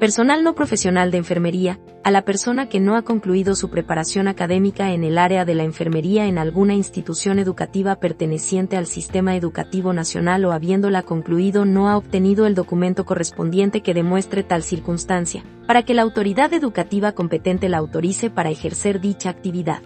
Personal 0.02 0.42
no 0.42 0.56
profesional 0.56 1.12
de 1.12 1.18
enfermería, 1.18 1.78
a 2.02 2.11
la 2.11 2.25
persona 2.25 2.68
que 2.68 2.80
no 2.80 2.97
ha 2.97 3.02
concluido 3.02 3.54
su 3.54 3.71
preparación 3.71 4.26
académica 4.26 4.90
en 4.90 5.04
el 5.04 5.16
área 5.16 5.44
de 5.44 5.54
la 5.54 5.62
enfermería 5.62 6.26
en 6.26 6.38
alguna 6.38 6.75
institución 6.75 7.38
educativa 7.38 7.94
perteneciente 8.00 8.76
al 8.76 8.88
sistema 8.88 9.37
educativo 9.37 9.92
nacional 9.92 10.44
o 10.44 10.50
habiéndola 10.50 11.04
concluido 11.04 11.64
no 11.64 11.88
ha 11.88 11.97
obtenido 11.97 12.47
el 12.47 12.56
documento 12.56 13.04
correspondiente 13.04 13.80
que 13.80 13.94
demuestre 13.94 14.42
tal 14.42 14.64
circunstancia, 14.64 15.44
para 15.68 15.85
que 15.85 15.94
la 15.94 16.02
autoridad 16.02 16.52
educativa 16.52 17.12
competente 17.12 17.68
la 17.68 17.78
autorice 17.78 18.28
para 18.28 18.50
ejercer 18.50 19.00
dicha 19.00 19.30
actividad. 19.30 19.85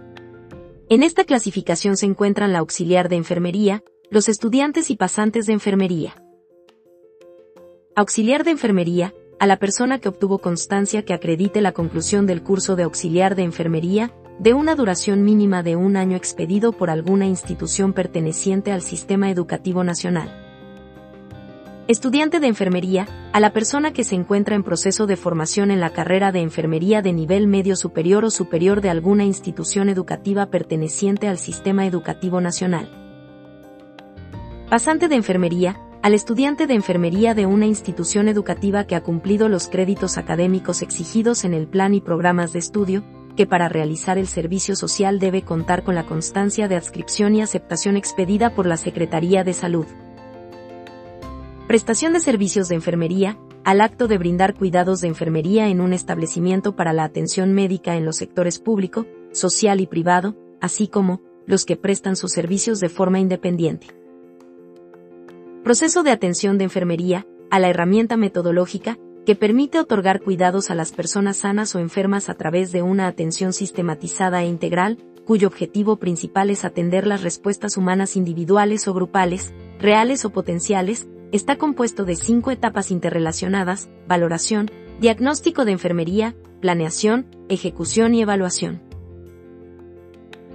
En 0.89 1.03
esta 1.03 1.25
clasificación 1.25 1.99
se 1.99 2.07
encuentran 2.07 2.55
la 2.55 2.61
auxiliar 2.61 3.11
de 3.11 3.17
enfermería, 3.17 3.83
los 4.09 4.31
estudiantes 4.31 4.91
y 4.91 4.97
pasantes 4.97 5.45
de 5.45 5.53
enfermería. 5.53 6.17
Auxiliar 7.95 8.45
de 8.45 8.53
enfermería, 8.53 9.13
a 9.39 9.47
la 9.47 9.59
persona 9.59 9.99
que 9.99 10.09
obtuvo 10.09 10.39
constancia 10.39 11.05
que 11.05 11.13
acredite 11.13 11.61
la 11.61 11.73
conclusión 11.73 12.27
del 12.27 12.43
curso 12.43 12.75
de 12.75 12.85
auxiliar 12.85 13.35
de 13.35 13.43
enfermería, 13.43 14.13
de 14.39 14.55
una 14.55 14.75
duración 14.75 15.25
mínima 15.25 15.63
de 15.63 15.77
un 15.77 15.97
año 15.97 16.17
expedido 16.17 16.73
por 16.73 16.91
alguna 16.91 17.27
institución 17.27 17.93
perteneciente 17.93 18.73
al 18.73 18.83
sistema 18.83 19.31
educativo 19.31 19.85
nacional. 19.85 20.43
Estudiante 21.89 22.41
de 22.41 22.49
enfermería, 22.49 23.07
a 23.33 23.39
la 23.39 23.53
persona 23.53 23.93
que 23.93 24.03
se 24.03 24.17
encuentra 24.17 24.57
en 24.57 24.65
proceso 24.65 25.07
de 25.07 25.17
formación 25.17 25.71
en 25.71 25.79
la 25.81 25.91
carrera 25.91 26.33
de 26.33 26.41
enfermería 26.41 27.01
de 27.01 27.13
nivel 27.13 27.47
medio 27.47 27.77
superior 27.77 28.25
o 28.25 28.31
superior 28.31 28.81
de 28.81 28.91
alguna 28.91 29.25
institución 29.25 29.89
educativa 29.89 30.47
perteneciente 30.47 31.29
al 31.29 31.39
sistema 31.39 31.87
educativo 31.87 32.41
nacional. 32.41 32.89
Pasante 34.69 35.07
de 35.07 35.15
enfermería, 35.15 35.81
al 36.07 36.15
estudiante 36.15 36.69
de 36.69 36.75
enfermería 36.75 37.35
de 37.35 37.47
una 37.47 37.67
institución 37.67 38.29
educativa 38.29 38.87
que 38.87 38.95
ha 38.95 39.03
cumplido 39.03 39.49
los 39.49 39.67
créditos 39.67 40.19
académicos 40.19 40.83
exigidos 40.83 41.45
en 41.45 41.53
el 41.53 41.67
plan 41.67 41.95
y 41.95 42.01
programas 42.01 42.53
de 42.53 42.61
estudio, 42.61 43.03
que 43.35 43.45
para 43.45 43.69
realizar 43.69 44.17
el 44.17 44.29
servicio 44.29 44.77
social 44.77 45.19
debe 45.19 45.43
contar 45.43 45.83
con 45.83 45.97
la 45.97 46.07
constancia 46.07 46.69
de 46.69 46.77
adscripción 46.77 47.35
y 47.35 47.43
aceptación 47.43 47.97
expedida 47.97 48.55
por 48.55 48.67
la 48.67 48.77
Secretaría 48.77 49.43
de 49.43 49.53
Salud. 49.53 49.87
Prestación 51.67 52.13
de 52.13 52.21
servicios 52.21 52.69
de 52.69 52.77
enfermería, 52.77 53.37
al 53.65 53.81
acto 53.81 54.07
de 54.07 54.19
brindar 54.19 54.55
cuidados 54.55 55.01
de 55.01 55.09
enfermería 55.09 55.67
en 55.71 55.81
un 55.81 55.93
establecimiento 55.93 56.77
para 56.77 56.93
la 56.93 57.03
atención 57.03 57.53
médica 57.53 57.97
en 57.97 58.05
los 58.05 58.15
sectores 58.15 58.61
público, 58.61 59.07
social 59.33 59.81
y 59.81 59.89
privado, 59.89 60.37
así 60.61 60.87
como 60.87 61.21
los 61.47 61.65
que 61.65 61.77
prestan 61.77 62.15
sus 62.15 62.31
servicios 62.31 62.79
de 62.79 62.91
forma 62.91 63.19
independiente 63.19 63.89
proceso 65.67 66.05
de 66.05 66.13
atención 66.13 66.59
de 66.59 66.63
enfermería, 66.63 67.27
a 67.51 67.59
la 67.59 67.69
herramienta 67.69 68.17
metodológica, 68.17 68.99
que 69.27 69.35
permite 69.35 69.81
otorgar 69.81 70.21
cuidados 70.21 70.71
a 70.71 70.77
las 70.77 70.93
personas 70.93 71.39
sanas 71.39 71.75
o 71.75 71.81
enfermas 71.81 72.29
a 72.29 72.35
través 72.35 72.71
de 72.71 72.83
una 72.83 73.09
atención 73.09 73.53
sistematizada 73.53 74.45
e 74.45 74.47
integral, 74.47 74.99
cuyo 75.25 75.49
objetivo 75.49 75.97
principal 75.97 76.51
es 76.51 76.65
atender 76.65 77.05
las 77.05 77.25
respuestas 77.25 77.77
humanas 77.77 78.15
individuales 78.15 78.87
o 78.87 78.95
grupales, 78.95 79.55
reales 79.81 80.25
o 80.25 80.31
potenciales, 80.31 81.09
está 81.33 81.59
compuesto 81.59 82.05
de 82.05 82.15
cinco 82.15 82.53
etapas 82.53 82.93
interrelacionadas, 82.93 83.91
valoración, 84.07 84.71
diagnóstico 85.01 85.65
de 85.65 85.73
enfermería, 85.73 86.37
planeación, 86.61 87.27
ejecución 87.49 88.15
y 88.15 88.23
evaluación. 88.23 88.83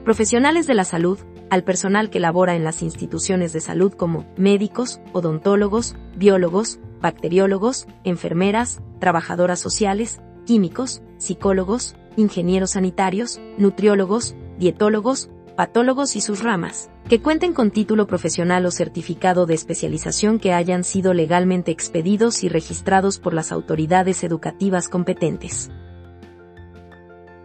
Profesionales 0.05 0.67
de 0.67 0.73
la 0.73 0.85
salud, 0.85 1.19
al 1.51 1.65
personal 1.65 2.09
que 2.09 2.21
labora 2.21 2.55
en 2.55 2.63
las 2.63 2.81
instituciones 2.81 3.51
de 3.51 3.59
salud 3.59 3.91
como 3.91 4.25
médicos, 4.37 5.01
odontólogos, 5.11 5.97
biólogos, 6.15 6.79
bacteriólogos, 7.01 7.87
enfermeras, 8.05 8.79
trabajadoras 8.99 9.59
sociales, 9.59 10.21
químicos, 10.45 11.03
psicólogos, 11.17 11.97
ingenieros 12.15 12.71
sanitarios, 12.71 13.41
nutriólogos, 13.57 14.33
dietólogos, 14.59 15.29
patólogos 15.57 16.15
y 16.15 16.21
sus 16.21 16.41
ramas, 16.41 16.89
que 17.09 17.21
cuenten 17.21 17.51
con 17.51 17.69
título 17.69 18.07
profesional 18.07 18.65
o 18.65 18.71
certificado 18.71 19.45
de 19.45 19.55
especialización 19.55 20.39
que 20.39 20.53
hayan 20.53 20.85
sido 20.85 21.13
legalmente 21.13 21.71
expedidos 21.71 22.45
y 22.45 22.49
registrados 22.49 23.19
por 23.19 23.33
las 23.33 23.51
autoridades 23.51 24.23
educativas 24.23 24.87
competentes. 24.87 25.69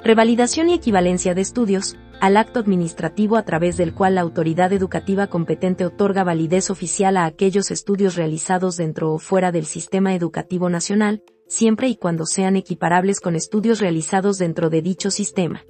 Revalidación 0.05 0.71
y 0.71 0.75
equivalencia 0.75 1.35
de 1.35 1.41
estudios, 1.41 1.97
al 2.21 2.37
acto 2.37 2.61
administrativo 2.61 3.37
a 3.37 3.45
través 3.45 3.77
del 3.77 3.95
cual 3.95 4.15
la 4.15 4.23
autoridad 4.23 4.73
educativa 4.73 5.27
competente 5.27 5.85
otorga 5.85 6.25
validez 6.25 6.71
oficial 6.71 7.17
a 7.17 7.27
aquellos 7.27 7.71
estudios 7.71 8.17
realizados 8.17 8.77
dentro 8.77 9.13
o 9.13 9.19
fuera 9.19 9.53
del 9.53 9.67
sistema 9.67 10.15
educativo 10.15 10.71
nacional, 10.71 11.23
siempre 11.47 11.89
y 11.89 11.97
cuando 11.97 12.25
sean 12.25 12.57
equiparables 12.57 13.21
con 13.21 13.37
estudios 13.37 13.81
realizados 13.81 14.39
dentro 14.39 14.71
de 14.71 14.83
dicho 14.83 15.11
sistema. 15.11 15.65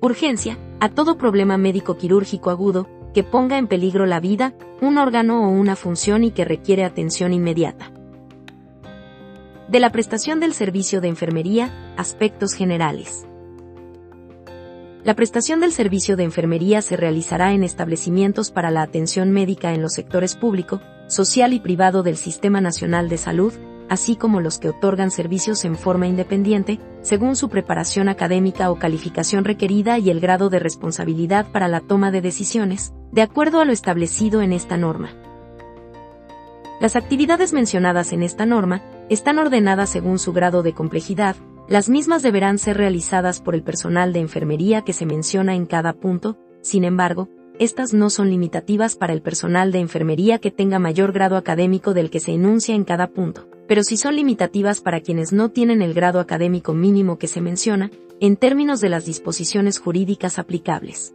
Urgencia, 0.00 0.58
a 0.80 0.90
todo 0.90 1.16
problema 1.16 1.56
médico 1.56 1.96
quirúrgico 1.96 2.50
agudo, 2.50 2.88
que 3.14 3.22
ponga 3.22 3.58
en 3.58 3.68
peligro 3.68 4.06
la 4.06 4.20
vida, 4.20 4.54
un 4.82 4.98
órgano 4.98 5.46
o 5.46 5.50
una 5.50 5.76
función 5.76 6.24
y 6.24 6.32
que 6.32 6.44
requiere 6.44 6.84
atención 6.84 7.32
inmediata. 7.32 7.92
De 9.68 9.80
la 9.80 9.90
prestación 9.92 10.40
del 10.40 10.52
servicio 10.52 11.00
de 11.00 11.08
enfermería, 11.08 11.94
aspectos 11.96 12.52
generales. 12.52 13.26
La 15.04 15.14
prestación 15.14 15.60
del 15.60 15.70
servicio 15.70 16.16
de 16.16 16.24
enfermería 16.24 16.80
se 16.80 16.96
realizará 16.96 17.52
en 17.52 17.62
establecimientos 17.62 18.50
para 18.50 18.70
la 18.70 18.80
atención 18.80 19.32
médica 19.32 19.74
en 19.74 19.82
los 19.82 19.92
sectores 19.92 20.34
público, 20.34 20.80
social 21.08 21.52
y 21.52 21.60
privado 21.60 22.02
del 22.02 22.16
Sistema 22.16 22.62
Nacional 22.62 23.10
de 23.10 23.18
Salud, 23.18 23.52
así 23.90 24.16
como 24.16 24.40
los 24.40 24.58
que 24.58 24.70
otorgan 24.70 25.10
servicios 25.10 25.66
en 25.66 25.76
forma 25.76 26.06
independiente, 26.06 26.80
según 27.02 27.36
su 27.36 27.50
preparación 27.50 28.08
académica 28.08 28.70
o 28.70 28.78
calificación 28.78 29.44
requerida 29.44 29.98
y 29.98 30.08
el 30.08 30.20
grado 30.20 30.48
de 30.48 30.58
responsabilidad 30.58 31.52
para 31.52 31.68
la 31.68 31.80
toma 31.80 32.10
de 32.10 32.22
decisiones, 32.22 32.94
de 33.12 33.20
acuerdo 33.20 33.60
a 33.60 33.66
lo 33.66 33.72
establecido 33.72 34.40
en 34.40 34.54
esta 34.54 34.78
norma. 34.78 35.10
Las 36.80 36.96
actividades 36.96 37.52
mencionadas 37.52 38.14
en 38.14 38.22
esta 38.22 38.46
norma 38.46 38.80
están 39.10 39.38
ordenadas 39.38 39.90
según 39.90 40.18
su 40.18 40.32
grado 40.32 40.62
de 40.62 40.72
complejidad, 40.72 41.36
las 41.68 41.88
mismas 41.88 42.22
deberán 42.22 42.58
ser 42.58 42.76
realizadas 42.76 43.40
por 43.40 43.54
el 43.54 43.62
personal 43.62 44.12
de 44.12 44.20
enfermería 44.20 44.82
que 44.82 44.92
se 44.92 45.06
menciona 45.06 45.54
en 45.54 45.64
cada 45.64 45.94
punto, 45.94 46.36
sin 46.60 46.84
embargo, 46.84 47.28
estas 47.58 47.94
no 47.94 48.10
son 48.10 48.30
limitativas 48.30 48.96
para 48.96 49.12
el 49.12 49.22
personal 49.22 49.70
de 49.70 49.78
enfermería 49.78 50.38
que 50.38 50.50
tenga 50.50 50.78
mayor 50.78 51.12
grado 51.12 51.36
académico 51.36 51.94
del 51.94 52.10
que 52.10 52.20
se 52.20 52.32
enuncia 52.32 52.74
en 52.74 52.84
cada 52.84 53.06
punto, 53.06 53.48
pero 53.68 53.82
sí 53.82 53.96
son 53.96 54.16
limitativas 54.16 54.80
para 54.80 55.00
quienes 55.00 55.32
no 55.32 55.50
tienen 55.50 55.80
el 55.80 55.94
grado 55.94 56.20
académico 56.20 56.74
mínimo 56.74 57.16
que 57.16 57.28
se 57.28 57.40
menciona, 57.40 57.90
en 58.20 58.36
términos 58.36 58.80
de 58.80 58.88
las 58.88 59.04
disposiciones 59.04 59.78
jurídicas 59.78 60.38
aplicables. 60.38 61.14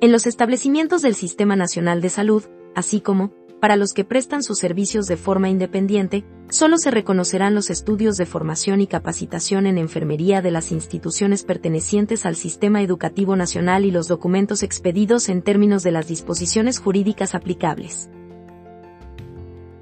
En 0.00 0.12
los 0.12 0.26
establecimientos 0.26 1.02
del 1.02 1.14
Sistema 1.14 1.56
Nacional 1.56 2.00
de 2.00 2.08
Salud, 2.08 2.44
así 2.74 3.00
como, 3.00 3.32
para 3.64 3.76
los 3.76 3.94
que 3.94 4.04
prestan 4.04 4.42
sus 4.42 4.58
servicios 4.58 5.06
de 5.06 5.16
forma 5.16 5.48
independiente, 5.48 6.22
solo 6.50 6.76
se 6.76 6.90
reconocerán 6.90 7.54
los 7.54 7.70
estudios 7.70 8.18
de 8.18 8.26
formación 8.26 8.82
y 8.82 8.86
capacitación 8.86 9.66
en 9.66 9.78
enfermería 9.78 10.42
de 10.42 10.50
las 10.50 10.70
instituciones 10.70 11.44
pertenecientes 11.44 12.26
al 12.26 12.36
Sistema 12.36 12.82
Educativo 12.82 13.36
Nacional 13.36 13.86
y 13.86 13.90
los 13.90 14.06
documentos 14.06 14.62
expedidos 14.62 15.30
en 15.30 15.40
términos 15.40 15.82
de 15.82 15.92
las 15.92 16.06
disposiciones 16.06 16.78
jurídicas 16.78 17.34
aplicables. 17.34 18.10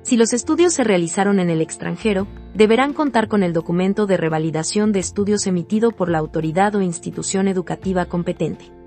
Si 0.02 0.16
los 0.16 0.32
estudios 0.32 0.74
se 0.74 0.84
realizaron 0.84 1.40
en 1.40 1.50
el 1.50 1.60
extranjero, 1.60 2.28
deberán 2.54 2.92
contar 2.92 3.26
con 3.26 3.42
el 3.42 3.52
documento 3.52 4.06
de 4.06 4.16
revalidación 4.16 4.92
de 4.92 5.00
estudios 5.00 5.48
emitido 5.48 5.90
por 5.90 6.08
la 6.08 6.18
autoridad 6.18 6.76
o 6.76 6.82
institución 6.82 7.48
educativa 7.48 8.04
competente. 8.04 8.81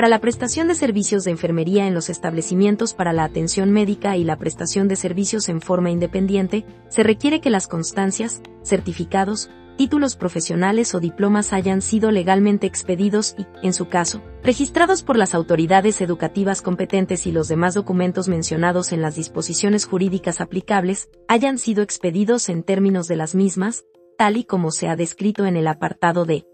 Para 0.00 0.08
la 0.08 0.22
prestación 0.22 0.66
de 0.66 0.74
servicios 0.74 1.24
de 1.24 1.30
enfermería 1.30 1.86
en 1.86 1.92
los 1.92 2.08
establecimientos 2.08 2.94
para 2.94 3.12
la 3.12 3.22
atención 3.22 3.70
médica 3.70 4.16
y 4.16 4.24
la 4.24 4.38
prestación 4.38 4.88
de 4.88 4.96
servicios 4.96 5.50
en 5.50 5.60
forma 5.60 5.90
independiente, 5.90 6.64
se 6.88 7.02
requiere 7.02 7.42
que 7.42 7.50
las 7.50 7.68
constancias, 7.68 8.40
certificados, 8.64 9.50
títulos 9.76 10.16
profesionales 10.16 10.94
o 10.94 11.00
diplomas 11.00 11.52
hayan 11.52 11.82
sido 11.82 12.12
legalmente 12.12 12.66
expedidos 12.66 13.34
y, 13.36 13.44
en 13.62 13.74
su 13.74 13.90
caso, 13.90 14.22
registrados 14.42 15.02
por 15.02 15.18
las 15.18 15.34
autoridades 15.34 16.00
educativas 16.00 16.62
competentes 16.62 17.26
y 17.26 17.30
los 17.30 17.48
demás 17.48 17.74
documentos 17.74 18.26
mencionados 18.26 18.92
en 18.92 19.02
las 19.02 19.16
disposiciones 19.16 19.84
jurídicas 19.84 20.40
aplicables, 20.40 21.10
hayan 21.28 21.58
sido 21.58 21.82
expedidos 21.82 22.48
en 22.48 22.62
términos 22.62 23.06
de 23.06 23.16
las 23.16 23.34
mismas, 23.34 23.84
tal 24.16 24.38
y 24.38 24.44
como 24.44 24.70
se 24.70 24.88
ha 24.88 24.96
descrito 24.96 25.44
en 25.44 25.58
el 25.58 25.66
apartado 25.66 26.24
de 26.24 26.46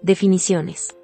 definiciones. 0.00 0.96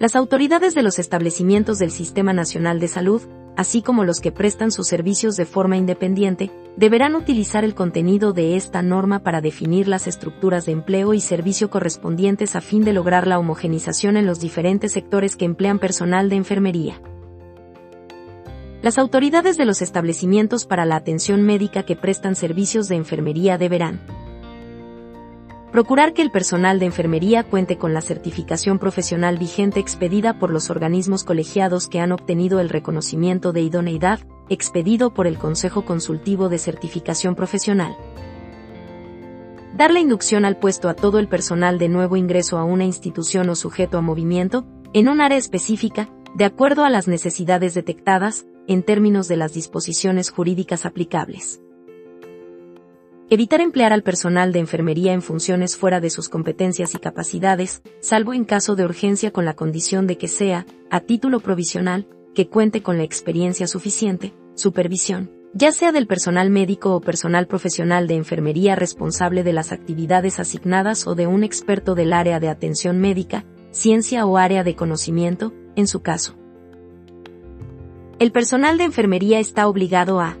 Las 0.00 0.16
autoridades 0.16 0.74
de 0.74 0.82
los 0.82 0.98
establecimientos 0.98 1.78
del 1.78 1.90
Sistema 1.90 2.32
Nacional 2.32 2.80
de 2.80 2.88
Salud, 2.88 3.20
así 3.54 3.82
como 3.82 4.02
los 4.02 4.22
que 4.22 4.32
prestan 4.32 4.70
sus 4.70 4.86
servicios 4.86 5.36
de 5.36 5.44
forma 5.44 5.76
independiente, 5.76 6.50
deberán 6.74 7.14
utilizar 7.14 7.66
el 7.66 7.74
contenido 7.74 8.32
de 8.32 8.56
esta 8.56 8.80
norma 8.80 9.18
para 9.18 9.42
definir 9.42 9.88
las 9.88 10.06
estructuras 10.06 10.64
de 10.64 10.72
empleo 10.72 11.12
y 11.12 11.20
servicio 11.20 11.68
correspondientes 11.68 12.56
a 12.56 12.62
fin 12.62 12.82
de 12.82 12.94
lograr 12.94 13.26
la 13.26 13.38
homogenización 13.38 14.16
en 14.16 14.24
los 14.24 14.40
diferentes 14.40 14.92
sectores 14.92 15.36
que 15.36 15.44
emplean 15.44 15.78
personal 15.78 16.30
de 16.30 16.36
enfermería. 16.36 17.02
Las 18.80 18.96
autoridades 18.96 19.58
de 19.58 19.66
los 19.66 19.82
establecimientos 19.82 20.64
para 20.64 20.86
la 20.86 20.96
atención 20.96 21.42
médica 21.42 21.82
que 21.82 21.94
prestan 21.94 22.36
servicios 22.36 22.88
de 22.88 22.96
enfermería 22.96 23.58
deberán 23.58 24.00
Procurar 25.72 26.14
que 26.14 26.22
el 26.22 26.32
personal 26.32 26.80
de 26.80 26.86
enfermería 26.86 27.44
cuente 27.44 27.78
con 27.78 27.94
la 27.94 28.00
certificación 28.00 28.80
profesional 28.80 29.38
vigente 29.38 29.78
expedida 29.78 30.36
por 30.36 30.50
los 30.50 30.68
organismos 30.68 31.22
colegiados 31.22 31.86
que 31.86 32.00
han 32.00 32.10
obtenido 32.10 32.58
el 32.58 32.68
reconocimiento 32.68 33.52
de 33.52 33.60
idoneidad, 33.60 34.18
expedido 34.48 35.14
por 35.14 35.28
el 35.28 35.38
Consejo 35.38 35.84
Consultivo 35.84 36.48
de 36.48 36.58
Certificación 36.58 37.36
Profesional. 37.36 37.96
Dar 39.76 39.92
la 39.92 40.00
inducción 40.00 40.44
al 40.44 40.56
puesto 40.56 40.88
a 40.88 40.94
todo 40.94 41.20
el 41.20 41.28
personal 41.28 41.78
de 41.78 41.88
nuevo 41.88 42.16
ingreso 42.16 42.58
a 42.58 42.64
una 42.64 42.84
institución 42.84 43.48
o 43.48 43.54
sujeto 43.54 43.96
a 43.96 44.00
movimiento, 44.00 44.66
en 44.92 45.08
un 45.08 45.20
área 45.20 45.38
específica, 45.38 46.08
de 46.34 46.46
acuerdo 46.46 46.84
a 46.84 46.90
las 46.90 47.06
necesidades 47.06 47.74
detectadas, 47.74 48.44
en 48.66 48.82
términos 48.82 49.28
de 49.28 49.36
las 49.36 49.52
disposiciones 49.54 50.30
jurídicas 50.30 50.84
aplicables. 50.84 51.60
Evitar 53.32 53.60
emplear 53.60 53.92
al 53.92 54.02
personal 54.02 54.52
de 54.52 54.58
enfermería 54.58 55.12
en 55.12 55.22
funciones 55.22 55.76
fuera 55.76 56.00
de 56.00 56.10
sus 56.10 56.28
competencias 56.28 56.96
y 56.96 56.98
capacidades, 56.98 57.80
salvo 58.00 58.34
en 58.34 58.44
caso 58.44 58.74
de 58.74 58.84
urgencia 58.84 59.30
con 59.30 59.44
la 59.44 59.54
condición 59.54 60.08
de 60.08 60.18
que 60.18 60.26
sea, 60.26 60.66
a 60.90 60.98
título 60.98 61.38
provisional, 61.38 62.08
que 62.34 62.48
cuente 62.48 62.82
con 62.82 62.98
la 62.98 63.04
experiencia 63.04 63.68
suficiente, 63.68 64.34
supervisión, 64.54 65.30
ya 65.54 65.70
sea 65.70 65.92
del 65.92 66.08
personal 66.08 66.50
médico 66.50 66.92
o 66.96 67.00
personal 67.00 67.46
profesional 67.46 68.08
de 68.08 68.16
enfermería 68.16 68.74
responsable 68.74 69.44
de 69.44 69.52
las 69.52 69.70
actividades 69.70 70.40
asignadas 70.40 71.06
o 71.06 71.14
de 71.14 71.28
un 71.28 71.44
experto 71.44 71.94
del 71.94 72.12
área 72.12 72.40
de 72.40 72.48
atención 72.48 72.98
médica, 72.98 73.44
ciencia 73.70 74.26
o 74.26 74.38
área 74.38 74.64
de 74.64 74.74
conocimiento, 74.74 75.54
en 75.76 75.86
su 75.86 76.02
caso. 76.02 76.34
El 78.18 78.32
personal 78.32 78.76
de 78.76 78.84
enfermería 78.84 79.38
está 79.38 79.68
obligado 79.68 80.18
a 80.18 80.36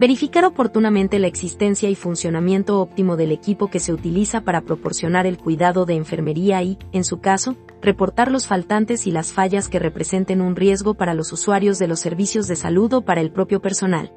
Verificar 0.00 0.46
oportunamente 0.46 1.18
la 1.18 1.26
existencia 1.26 1.90
y 1.90 1.94
funcionamiento 1.94 2.80
óptimo 2.80 3.18
del 3.18 3.32
equipo 3.32 3.68
que 3.68 3.80
se 3.80 3.92
utiliza 3.92 4.40
para 4.40 4.62
proporcionar 4.62 5.26
el 5.26 5.36
cuidado 5.36 5.84
de 5.84 5.94
enfermería 5.94 6.62
y, 6.62 6.78
en 6.92 7.04
su 7.04 7.20
caso, 7.20 7.54
reportar 7.82 8.30
los 8.30 8.46
faltantes 8.46 9.06
y 9.06 9.10
las 9.10 9.34
fallas 9.34 9.68
que 9.68 9.78
representen 9.78 10.40
un 10.40 10.56
riesgo 10.56 10.94
para 10.94 11.12
los 11.12 11.34
usuarios 11.34 11.78
de 11.78 11.86
los 11.86 12.00
servicios 12.00 12.48
de 12.48 12.56
salud 12.56 12.90
o 12.94 13.02
para 13.02 13.20
el 13.20 13.30
propio 13.30 13.60
personal. 13.60 14.10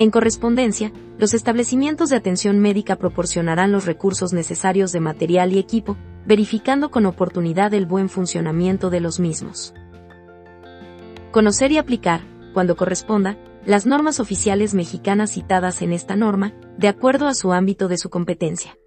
En 0.00 0.10
correspondencia, 0.10 0.90
los 1.16 1.32
establecimientos 1.32 2.10
de 2.10 2.16
atención 2.16 2.58
médica 2.58 2.96
proporcionarán 2.96 3.70
los 3.70 3.86
recursos 3.86 4.32
necesarios 4.32 4.90
de 4.90 4.98
material 4.98 5.52
y 5.52 5.60
equipo, 5.60 5.96
verificando 6.26 6.90
con 6.90 7.06
oportunidad 7.06 7.72
el 7.72 7.86
buen 7.86 8.08
funcionamiento 8.08 8.90
de 8.90 8.98
los 8.98 9.20
mismos. 9.20 9.74
Conocer 11.30 11.70
y 11.70 11.78
aplicar, 11.78 12.22
cuando 12.52 12.74
corresponda, 12.74 13.38
las 13.68 13.84
normas 13.84 14.18
oficiales 14.18 14.72
mexicanas 14.72 15.32
citadas 15.32 15.82
en 15.82 15.92
esta 15.92 16.16
norma, 16.16 16.54
de 16.78 16.88
acuerdo 16.88 17.26
a 17.26 17.34
su 17.34 17.52
ámbito 17.52 17.86
de 17.86 17.98
su 17.98 18.08
competencia. 18.08 18.78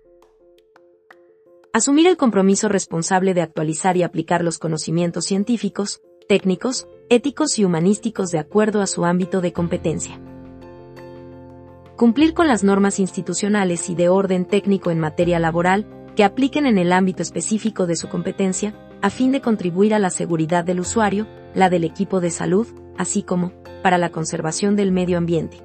Asumir 1.72 2.08
el 2.08 2.18
compromiso 2.18 2.68
responsable 2.68 3.36
de 3.36 3.44
actualizar 3.44 3.96
y 3.96 4.02
aplicar 4.02 4.44
los 4.44 4.58
conocimientos 4.58 5.26
científicos, 5.26 6.02
técnicos, 6.28 6.88
éticos 7.10 7.60
y 7.60 7.64
humanísticos 7.64 8.32
de 8.32 8.40
acuerdo 8.40 8.82
a 8.82 8.88
su 8.88 9.06
ámbito 9.06 9.40
de 9.40 9.54
competencia. 9.54 10.20
Cumplir 11.96 12.34
con 12.34 12.48
las 12.48 12.64
normas 12.64 12.98
institucionales 12.98 13.88
y 13.88 13.94
de 13.94 14.10
orden 14.10 14.46
técnico 14.46 14.90
en 14.90 15.00
materia 15.00 15.38
laboral, 15.38 15.86
que 16.16 16.24
apliquen 16.24 16.66
en 16.66 16.80
el 16.80 16.92
ámbito 16.92 17.22
específico 17.22 17.86
de 17.86 17.96
su 17.96 18.10
competencia, 18.10 18.74
a 19.04 19.12
fin 19.12 19.32
de 19.32 19.42
contribuir 19.42 19.94
a 19.94 20.00
la 20.00 20.10
seguridad 20.10 20.66
del 20.66 20.80
usuario, 20.80 21.28
la 21.54 21.70
del 21.70 21.84
equipo 21.84 22.20
de 22.20 22.32
salud, 22.32 22.66
así 22.98 23.22
como, 23.22 23.61
para 23.82 23.98
la 23.98 24.10
conservación 24.10 24.76
del 24.76 24.92
medio 24.92 25.18
ambiente. 25.18 25.58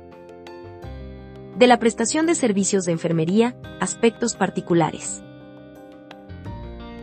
De 1.58 1.66
la 1.66 1.78
prestación 1.78 2.26
de 2.26 2.34
servicios 2.34 2.84
de 2.84 2.92
enfermería, 2.92 3.56
aspectos 3.80 4.34
particulares. 4.34 5.22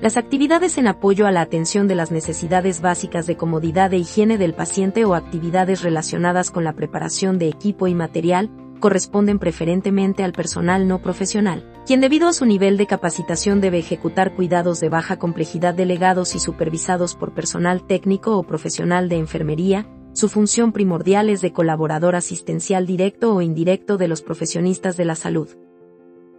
Las 0.01 0.17
actividades 0.17 0.77
en 0.77 0.87
apoyo 0.87 1.27
a 1.27 1.31
la 1.31 1.39
atención 1.39 1.87
de 1.87 1.95
las 1.95 2.11
necesidades 2.11 2.81
básicas 2.81 3.25
de 3.25 3.37
comodidad 3.37 3.93
e 3.93 3.99
higiene 3.99 4.37
del 4.37 4.53
paciente 4.53 5.05
o 5.05 5.15
actividades 5.15 5.81
relacionadas 5.81 6.51
con 6.51 6.65
la 6.65 6.73
preparación 6.73 7.39
de 7.39 7.47
equipo 7.47 7.87
y 7.87 7.95
material, 7.95 8.51
corresponden 8.81 9.39
preferentemente 9.39 10.25
al 10.25 10.33
personal 10.33 10.89
no 10.89 11.01
profesional, 11.01 11.63
quien 11.85 12.01
debido 12.01 12.27
a 12.27 12.33
su 12.33 12.45
nivel 12.45 12.75
de 12.75 12.85
capacitación 12.85 13.61
debe 13.61 13.79
ejecutar 13.79 14.35
cuidados 14.35 14.81
de 14.81 14.89
baja 14.89 15.17
complejidad 15.17 15.73
delegados 15.73 16.35
y 16.35 16.39
supervisados 16.39 17.15
por 17.15 17.33
personal 17.33 17.87
técnico 17.87 18.37
o 18.37 18.43
profesional 18.43 19.07
de 19.07 19.19
enfermería, 19.19 19.87
su 20.13 20.29
función 20.29 20.71
primordial 20.71 21.29
es 21.29 21.41
de 21.41 21.51
colaborador 21.51 22.15
asistencial 22.15 22.85
directo 22.85 23.33
o 23.33 23.41
indirecto 23.41 23.97
de 23.97 24.07
los 24.07 24.21
profesionistas 24.21 24.95
de 24.95 25.05
la 25.05 25.15
salud. 25.15 25.49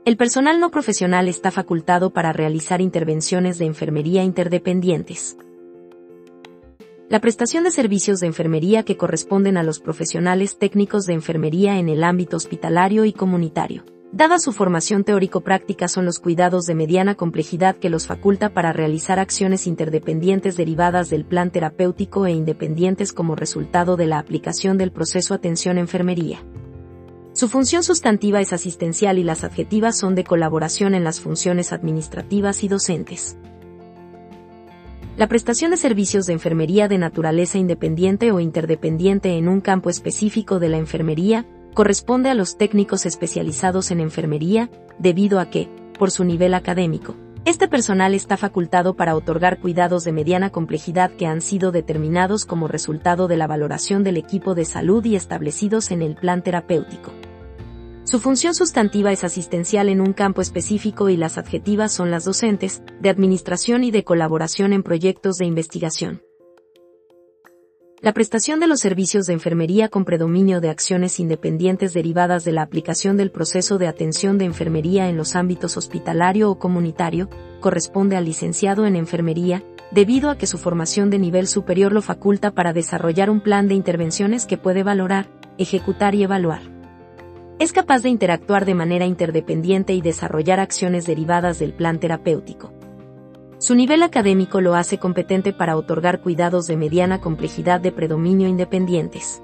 El 0.05 0.17
personal 0.17 0.61
no 0.61 0.71
profesional 0.71 1.29
está 1.29 1.51
facultado 1.51 2.11
para 2.11 2.33
realizar 2.33 2.81
intervenciones 2.81 3.59
de 3.59 3.67
enfermería 3.67 4.23
interdependientes. 4.23 5.37
La 7.09 7.21
prestación 7.21 7.65
de 7.65 7.71
servicios 7.71 8.21
de 8.21 8.27
enfermería 8.27 8.83
que 8.83 8.97
corresponden 8.97 9.57
a 9.57 9.63
los 9.63 9.81
profesionales 9.81 10.59
técnicos 10.59 11.07
de 11.07 11.15
enfermería 11.15 11.79
en 11.79 11.89
el 11.89 12.05
ámbito 12.05 12.37
hospitalario 12.37 13.05
y 13.05 13.13
comunitario. 13.13 13.85
Dada 14.15 14.39
su 14.39 14.53
formación 14.53 15.03
teórico-práctica 15.03 15.89
son 15.89 16.05
los 16.05 16.21
cuidados 16.21 16.67
de 16.67 16.77
mediana 16.77 17.17
complejidad 17.17 17.75
que 17.75 17.91
los 17.91 18.07
faculta 18.07 18.55
para 18.55 18.73
realizar 18.73 19.19
acciones 19.19 19.67
interdependientes 19.67 20.57
derivadas 20.57 21.11
del 21.11 21.25
plan 21.25 21.51
terapéutico 21.51 22.25
e 22.25 22.31
independientes 22.31 23.13
como 23.13 23.35
resultado 23.35 23.97
de 23.97 24.07
la 24.07 24.21
aplicación 24.21 24.79
del 24.79 24.93
proceso 24.93 25.35
atención-enfermería. 25.35 26.45
Su 27.33 27.49
función 27.49 27.83
sustantiva 27.83 28.41
es 28.41 28.53
asistencial 28.53 29.19
y 29.19 29.25
las 29.25 29.43
adjetivas 29.43 29.99
son 29.99 30.15
de 30.15 30.23
colaboración 30.23 30.95
en 30.95 31.03
las 31.03 31.21
funciones 31.21 31.73
administrativas 31.73 32.63
y 32.63 32.69
docentes. 32.69 33.37
La 35.17 35.27
prestación 35.27 35.73
de 35.73 35.77
servicios 35.77 36.27
de 36.27 36.35
enfermería 36.35 36.87
de 36.87 36.99
naturaleza 36.99 37.59
independiente 37.59 38.31
o 38.31 38.39
interdependiente 38.39 39.37
en 39.37 39.49
un 39.49 39.61
campo 39.61 39.91
específico 39.91 40.61
de 40.61 40.69
la 40.69 40.77
enfermería, 40.77 41.47
corresponde 41.75 42.31
a 42.31 42.35
los 42.35 42.57
técnicos 42.57 43.05
especializados 43.05 43.91
en 43.91 44.01
enfermería, 44.01 44.71
debido 44.99 45.41
a 45.41 45.51
que, 45.51 45.69
por 45.99 46.11
su 46.11 46.25
nivel 46.25 46.55
académico, 46.55 47.17
este 47.45 47.69
personal 47.69 48.15
está 48.15 48.39
facultado 48.39 48.97
para 48.97 49.15
otorgar 49.15 49.61
cuidados 49.61 50.05
de 50.05 50.13
mediana 50.13 50.49
complejidad 50.49 51.11
que 51.11 51.27
han 51.27 51.43
sido 51.43 51.73
determinados 51.73 52.47
como 52.47 52.69
resultado 52.69 53.29
de 53.29 53.37
la 53.37 53.47
valoración 53.47 54.03
del 54.03 54.17
equipo 54.17 54.55
de 54.55 54.65
salud 54.65 55.05
y 55.05 55.15
establecidos 55.15 55.91
en 55.91 56.01
el 56.01 56.15
plan 56.15 56.43
terapéutico. 56.43 57.13
Su 58.05 58.19
función 58.19 58.55
sustantiva 58.55 59.13
es 59.13 59.25
asistencial 59.25 59.91
en 59.91 60.01
un 60.01 60.15
campo 60.15 60.41
específico 60.41 61.11
y 61.11 61.19
las 61.19 61.37
adjetivas 61.37 61.93
son 61.93 62.11
las 62.11 62.25
docentes, 62.25 62.83
de 63.01 63.11
administración 63.11 63.85
y 63.85 63.91
de 63.91 64.05
colaboración 64.05 64.73
en 64.73 64.83
proyectos 64.83 65.37
de 65.37 65.47
investigación. 65.47 66.23
La 68.03 68.13
prestación 68.13 68.61
de 68.61 68.67
los 68.67 68.81
servicios 68.81 69.27
de 69.27 69.33
enfermería 69.33 69.89
con 69.89 70.05
predominio 70.05 70.61
de 70.61 70.69
acciones 70.69 71.21
independientes 71.21 71.95
derivadas 71.95 72.45
de 72.45 72.53
la 72.53 72.63
aplicación 72.63 73.17
del 73.17 73.31
proceso 73.31 73.79
de 73.79 73.87
atención 73.87 74.37
de 74.37 74.45
enfermería 74.45 75.09
en 75.09 75.17
los 75.17 75.37
ámbitos 75.37 75.77
hospitalario 75.77 76.51
o 76.51 76.59
comunitario, 76.59 77.31
corresponde 77.61 78.17
al 78.17 78.27
licenciado 78.27 78.85
en 78.85 78.97
enfermería, 78.97 79.63
debido 79.91 80.29
a 80.29 80.37
que 80.37 80.47
su 80.47 80.59
formación 80.59 81.09
de 81.09 81.19
nivel 81.19 81.47
superior 81.47 81.93
lo 81.93 82.03
faculta 82.03 82.51
para 82.51 82.73
desarrollar 82.73 83.31
un 83.31 83.41
plan 83.41 83.69
de 83.69 83.75
intervenciones 83.75 84.45
que 84.45 84.59
puede 84.59 84.83
valorar, 84.83 85.29
ejecutar 85.57 86.15
y 86.15 86.25
evaluar. 86.25 86.61
Es 87.59 87.73
capaz 87.73 88.03
de 88.03 88.11
interactuar 88.11 88.67
de 88.67 88.75
manera 88.75 89.07
interdependiente 89.07 89.95
y 89.95 90.03
desarrollar 90.03 90.61
acciones 90.61 91.07
derivadas 91.07 91.59
del 91.59 91.73
plan 91.73 92.01
terapéutico. 92.01 92.73
Su 93.59 93.75
nivel 93.75 94.03
académico 94.03 94.61
lo 94.61 94.75
hace 94.75 94.99
competente 94.99 95.53
para 95.53 95.77
otorgar 95.77 96.21
cuidados 96.21 96.67
de 96.67 96.77
mediana 96.77 97.21
complejidad 97.21 97.81
de 97.81 97.93
predominio 97.93 98.49
independientes. 98.49 99.43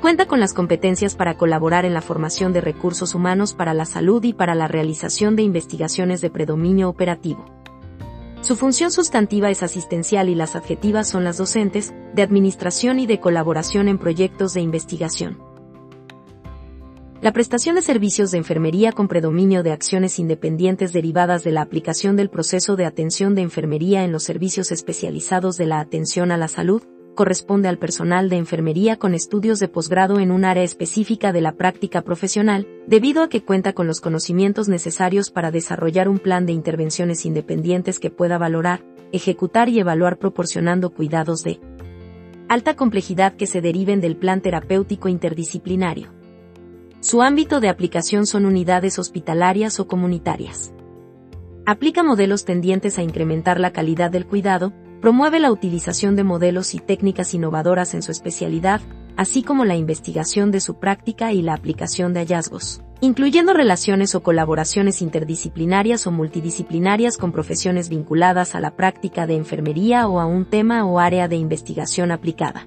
Cuenta 0.00 0.26
con 0.26 0.38
las 0.38 0.52
competencias 0.52 1.14
para 1.14 1.38
colaborar 1.38 1.86
en 1.86 1.94
la 1.94 2.02
formación 2.02 2.52
de 2.52 2.60
recursos 2.60 3.14
humanos 3.14 3.54
para 3.54 3.72
la 3.72 3.86
salud 3.86 4.22
y 4.22 4.34
para 4.34 4.54
la 4.54 4.68
realización 4.68 5.34
de 5.34 5.42
investigaciones 5.42 6.20
de 6.20 6.30
predominio 6.30 6.90
operativo. 6.90 7.46
Su 8.42 8.56
función 8.56 8.90
sustantiva 8.90 9.48
es 9.48 9.62
asistencial 9.62 10.28
y 10.28 10.34
las 10.34 10.54
adjetivas 10.54 11.08
son 11.08 11.24
las 11.24 11.38
docentes, 11.38 11.94
de 12.12 12.20
administración 12.20 13.00
y 13.00 13.06
de 13.06 13.18
colaboración 13.18 13.88
en 13.88 13.96
proyectos 13.96 14.52
de 14.52 14.60
investigación. 14.60 15.53
La 17.24 17.32
prestación 17.32 17.74
de 17.74 17.80
servicios 17.80 18.32
de 18.32 18.36
enfermería 18.36 18.92
con 18.92 19.08
predominio 19.08 19.62
de 19.62 19.72
acciones 19.72 20.18
independientes 20.18 20.92
derivadas 20.92 21.42
de 21.42 21.52
la 21.52 21.62
aplicación 21.62 22.16
del 22.16 22.28
proceso 22.28 22.76
de 22.76 22.84
atención 22.84 23.34
de 23.34 23.40
enfermería 23.40 24.04
en 24.04 24.12
los 24.12 24.24
servicios 24.24 24.70
especializados 24.70 25.56
de 25.56 25.64
la 25.64 25.80
atención 25.80 26.32
a 26.32 26.36
la 26.36 26.48
salud, 26.48 26.82
corresponde 27.14 27.68
al 27.68 27.78
personal 27.78 28.28
de 28.28 28.36
enfermería 28.36 28.98
con 28.98 29.14
estudios 29.14 29.58
de 29.58 29.68
posgrado 29.68 30.20
en 30.20 30.30
un 30.30 30.44
área 30.44 30.64
específica 30.64 31.32
de 31.32 31.40
la 31.40 31.52
práctica 31.52 32.02
profesional, 32.02 32.68
debido 32.86 33.22
a 33.22 33.30
que 33.30 33.42
cuenta 33.42 33.72
con 33.72 33.86
los 33.86 34.02
conocimientos 34.02 34.68
necesarios 34.68 35.30
para 35.30 35.50
desarrollar 35.50 36.10
un 36.10 36.18
plan 36.18 36.44
de 36.44 36.52
intervenciones 36.52 37.24
independientes 37.24 38.00
que 38.00 38.10
pueda 38.10 38.36
valorar, 38.36 38.84
ejecutar 39.12 39.70
y 39.70 39.80
evaluar 39.80 40.18
proporcionando 40.18 40.90
cuidados 40.90 41.42
de 41.42 41.58
alta 42.50 42.76
complejidad 42.76 43.34
que 43.34 43.46
se 43.46 43.62
deriven 43.62 44.02
del 44.02 44.18
plan 44.18 44.42
terapéutico 44.42 45.08
interdisciplinario. 45.08 46.23
Su 47.04 47.20
ámbito 47.20 47.60
de 47.60 47.68
aplicación 47.68 48.24
son 48.24 48.46
unidades 48.46 48.98
hospitalarias 48.98 49.78
o 49.78 49.86
comunitarias. 49.86 50.72
Aplica 51.66 52.02
modelos 52.02 52.46
tendientes 52.46 52.98
a 52.98 53.02
incrementar 53.02 53.60
la 53.60 53.74
calidad 53.74 54.10
del 54.10 54.24
cuidado, 54.24 54.72
promueve 55.02 55.38
la 55.38 55.52
utilización 55.52 56.16
de 56.16 56.24
modelos 56.24 56.72
y 56.72 56.78
técnicas 56.78 57.34
innovadoras 57.34 57.92
en 57.92 58.00
su 58.00 58.10
especialidad, 58.10 58.80
así 59.18 59.42
como 59.42 59.66
la 59.66 59.76
investigación 59.76 60.50
de 60.50 60.60
su 60.60 60.78
práctica 60.78 61.30
y 61.34 61.42
la 61.42 61.52
aplicación 61.52 62.14
de 62.14 62.20
hallazgos, 62.20 62.80
incluyendo 63.02 63.52
relaciones 63.52 64.14
o 64.14 64.22
colaboraciones 64.22 65.02
interdisciplinarias 65.02 66.06
o 66.06 66.10
multidisciplinarias 66.10 67.18
con 67.18 67.32
profesiones 67.32 67.90
vinculadas 67.90 68.54
a 68.54 68.60
la 68.60 68.76
práctica 68.76 69.26
de 69.26 69.36
enfermería 69.36 70.08
o 70.08 70.20
a 70.20 70.24
un 70.24 70.46
tema 70.46 70.86
o 70.86 70.98
área 70.98 71.28
de 71.28 71.36
investigación 71.36 72.12
aplicada. 72.12 72.66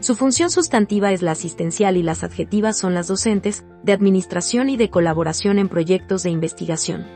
Su 0.00 0.14
función 0.14 0.50
sustantiva 0.50 1.12
es 1.12 1.20
la 1.20 1.32
asistencial 1.32 1.98
y 1.98 2.02
las 2.02 2.24
adjetivas 2.24 2.78
son 2.78 2.94
las 2.94 3.08
docentes, 3.08 3.66
de 3.82 3.92
administración 3.92 4.70
y 4.70 4.78
de 4.78 4.88
colaboración 4.88 5.58
en 5.58 5.68
proyectos 5.68 6.22
de 6.22 6.30
investigación. 6.30 7.06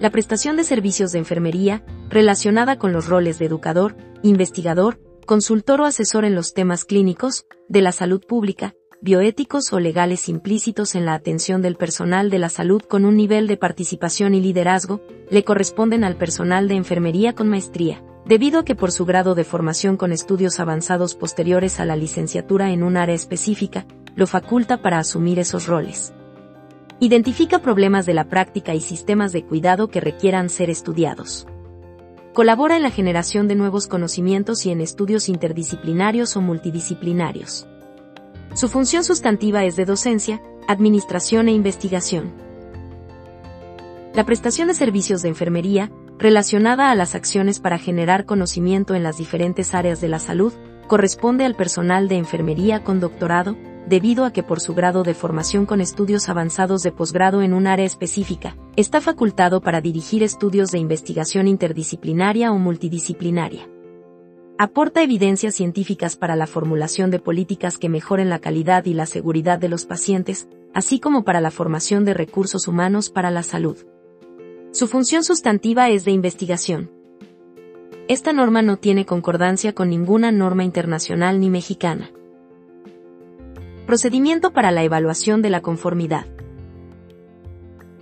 La 0.00 0.10
prestación 0.10 0.56
de 0.56 0.64
servicios 0.64 1.12
de 1.12 1.20
enfermería, 1.20 1.84
relacionada 2.08 2.78
con 2.78 2.92
los 2.92 3.06
roles 3.06 3.38
de 3.38 3.46
educador, 3.46 3.96
investigador, 4.22 5.00
consultor 5.24 5.82
o 5.82 5.84
asesor 5.84 6.24
en 6.24 6.34
los 6.34 6.52
temas 6.52 6.84
clínicos, 6.84 7.46
de 7.68 7.82
la 7.82 7.92
salud 7.92 8.24
pública, 8.26 8.74
bioéticos 9.00 9.72
o 9.72 9.78
legales 9.78 10.28
implícitos 10.28 10.96
en 10.96 11.06
la 11.06 11.14
atención 11.14 11.62
del 11.62 11.76
personal 11.76 12.30
de 12.30 12.40
la 12.40 12.48
salud 12.48 12.82
con 12.82 13.04
un 13.04 13.16
nivel 13.16 13.46
de 13.46 13.56
participación 13.56 14.34
y 14.34 14.40
liderazgo, 14.40 15.00
le 15.30 15.44
corresponden 15.44 16.02
al 16.02 16.16
personal 16.16 16.66
de 16.66 16.74
enfermería 16.74 17.36
con 17.36 17.48
maestría, 17.48 18.02
debido 18.26 18.60
a 18.60 18.64
que 18.64 18.74
por 18.74 18.92
su 18.92 19.04
grado 19.04 19.34
de 19.34 19.44
formación 19.44 19.96
con 19.96 20.12
estudios 20.12 20.60
avanzados 20.60 21.14
posteriores 21.14 21.80
a 21.80 21.84
la 21.84 21.96
licenciatura 21.96 22.70
en 22.70 22.82
un 22.82 22.96
área 22.96 23.14
específica, 23.14 23.86
lo 24.14 24.26
faculta 24.26 24.82
para 24.82 24.98
asumir 24.98 25.38
esos 25.38 25.66
roles. 25.66 26.12
Identifica 27.00 27.60
problemas 27.60 28.04
de 28.04 28.14
la 28.14 28.28
práctica 28.28 28.74
y 28.74 28.80
sistemas 28.80 29.32
de 29.32 29.44
cuidado 29.44 29.88
que 29.88 30.00
requieran 30.00 30.50
ser 30.50 30.68
estudiados. 30.68 31.46
Colabora 32.34 32.76
en 32.76 32.82
la 32.82 32.90
generación 32.90 33.48
de 33.48 33.54
nuevos 33.54 33.86
conocimientos 33.88 34.66
y 34.66 34.70
en 34.70 34.80
estudios 34.80 35.28
interdisciplinarios 35.28 36.36
o 36.36 36.40
multidisciplinarios. 36.40 37.66
Su 38.54 38.68
función 38.68 39.02
sustantiva 39.02 39.64
es 39.64 39.76
de 39.76 39.84
docencia, 39.84 40.42
administración 40.68 41.48
e 41.48 41.52
investigación. 41.52 42.32
La 44.12 44.26
prestación 44.26 44.68
de 44.68 44.74
servicios 44.74 45.22
de 45.22 45.28
enfermería, 45.28 45.90
relacionada 46.20 46.90
a 46.90 46.94
las 46.94 47.14
acciones 47.14 47.60
para 47.60 47.78
generar 47.78 48.26
conocimiento 48.26 48.94
en 48.94 49.02
las 49.02 49.16
diferentes 49.16 49.74
áreas 49.74 50.02
de 50.02 50.08
la 50.08 50.18
salud, 50.18 50.52
corresponde 50.86 51.46
al 51.46 51.56
personal 51.56 52.08
de 52.08 52.16
enfermería 52.16 52.84
con 52.84 53.00
doctorado, 53.00 53.56
debido 53.88 54.26
a 54.26 54.32
que 54.32 54.42
por 54.42 54.60
su 54.60 54.74
grado 54.74 55.02
de 55.02 55.14
formación 55.14 55.64
con 55.64 55.80
estudios 55.80 56.28
avanzados 56.28 56.82
de 56.82 56.92
posgrado 56.92 57.40
en 57.40 57.54
un 57.54 57.66
área 57.66 57.86
específica, 57.86 58.54
está 58.76 59.00
facultado 59.00 59.62
para 59.62 59.80
dirigir 59.80 60.22
estudios 60.22 60.70
de 60.70 60.78
investigación 60.78 61.48
interdisciplinaria 61.48 62.52
o 62.52 62.58
multidisciplinaria. 62.58 63.66
Aporta 64.58 65.02
evidencias 65.02 65.54
científicas 65.54 66.16
para 66.16 66.36
la 66.36 66.46
formulación 66.46 67.10
de 67.10 67.18
políticas 67.18 67.78
que 67.78 67.88
mejoren 67.88 68.28
la 68.28 68.40
calidad 68.40 68.84
y 68.84 68.92
la 68.92 69.06
seguridad 69.06 69.58
de 69.58 69.70
los 69.70 69.86
pacientes, 69.86 70.48
así 70.74 71.00
como 71.00 71.24
para 71.24 71.40
la 71.40 71.50
formación 71.50 72.04
de 72.04 72.12
recursos 72.12 72.68
humanos 72.68 73.08
para 73.08 73.30
la 73.30 73.42
salud. 73.42 73.78
Su 74.72 74.86
función 74.86 75.24
sustantiva 75.24 75.88
es 75.90 76.04
de 76.04 76.12
investigación. 76.12 76.92
Esta 78.06 78.32
norma 78.32 78.62
no 78.62 78.76
tiene 78.76 79.04
concordancia 79.04 79.72
con 79.72 79.90
ninguna 79.90 80.30
norma 80.30 80.62
internacional 80.62 81.40
ni 81.40 81.50
mexicana. 81.50 82.12
Procedimiento 83.86 84.52
para 84.52 84.70
la 84.70 84.84
evaluación 84.84 85.42
de 85.42 85.50
la 85.50 85.60
conformidad. 85.60 86.24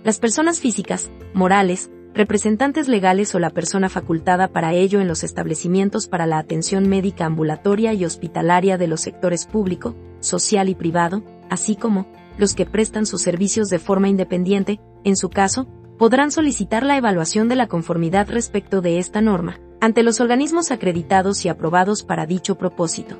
Las 0.03 0.19
personas 0.19 0.59
físicas, 0.59 1.09
morales, 1.33 1.89
representantes 2.13 2.87
legales 2.87 3.33
o 3.33 3.39
la 3.39 3.49
persona 3.49 3.89
facultada 3.89 4.47
para 4.49 4.73
ello 4.73 5.01
en 5.01 5.07
los 5.07 5.23
establecimientos 5.23 6.07
para 6.07 6.27
la 6.27 6.37
atención 6.37 6.87
médica 6.87 7.25
ambulatoria 7.25 7.93
y 7.93 8.05
hospitalaria 8.05 8.77
de 8.77 8.87
los 8.87 9.01
sectores 9.01 9.47
público, 9.47 9.95
social 10.19 10.69
y 10.69 10.75
privado, 10.75 11.23
así 11.49 11.75
como 11.75 12.05
los 12.37 12.53
que 12.53 12.67
prestan 12.67 13.07
sus 13.07 13.23
servicios 13.23 13.69
de 13.69 13.79
forma 13.79 14.07
independiente, 14.07 14.79
en 15.03 15.17
su 15.17 15.29
caso, 15.29 15.67
podrán 15.99 16.31
solicitar 16.31 16.85
la 16.85 16.95
evaluación 16.95 17.49
de 17.49 17.57
la 17.57 17.67
conformidad 17.67 18.29
respecto 18.29 18.79
de 18.79 18.99
esta 18.99 19.19
norma, 19.19 19.59
ante 19.81 20.01
los 20.01 20.21
organismos 20.21 20.71
acreditados 20.71 21.43
y 21.43 21.49
aprobados 21.49 22.03
para 22.03 22.25
dicho 22.25 22.57
propósito. 22.57 23.17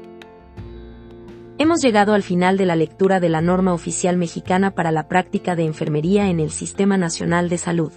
Hemos 1.57 1.81
llegado 1.81 2.13
al 2.13 2.23
final 2.23 2.57
de 2.57 2.65
la 2.65 2.77
lectura 2.77 3.19
de 3.19 3.27
la 3.27 3.41
norma 3.41 3.73
oficial 3.73 4.15
mexicana 4.15 4.75
para 4.75 4.93
la 4.93 5.09
práctica 5.09 5.57
de 5.57 5.65
enfermería 5.65 6.29
en 6.29 6.39
el 6.39 6.51
Sistema 6.51 6.97
Nacional 6.97 7.49
de 7.49 7.57
Salud. 7.57 7.91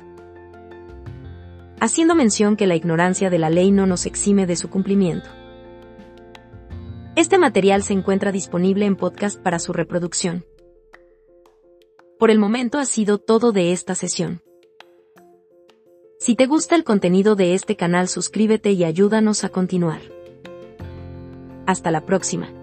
Haciendo 1.78 2.16
mención 2.16 2.56
que 2.56 2.66
la 2.66 2.74
ignorancia 2.74 3.30
de 3.30 3.38
la 3.38 3.50
ley 3.50 3.70
no 3.70 3.86
nos 3.86 4.04
exime 4.04 4.46
de 4.46 4.56
su 4.56 4.68
cumplimiento. 4.68 5.28
Este 7.14 7.38
material 7.38 7.84
se 7.84 7.92
encuentra 7.92 8.32
disponible 8.32 8.84
en 8.86 8.96
podcast 8.96 9.40
para 9.40 9.60
su 9.60 9.72
reproducción. 9.72 10.44
Por 12.18 12.32
el 12.32 12.40
momento 12.40 12.80
ha 12.80 12.84
sido 12.84 13.18
todo 13.18 13.52
de 13.52 13.72
esta 13.72 13.94
sesión. 13.94 14.42
Si 16.24 16.36
te 16.36 16.46
gusta 16.46 16.76
el 16.76 16.84
contenido 16.84 17.34
de 17.34 17.52
este 17.54 17.74
canal 17.74 18.06
suscríbete 18.06 18.70
y 18.70 18.84
ayúdanos 18.84 19.42
a 19.42 19.48
continuar. 19.48 20.02
Hasta 21.66 21.90
la 21.90 22.06
próxima. 22.06 22.61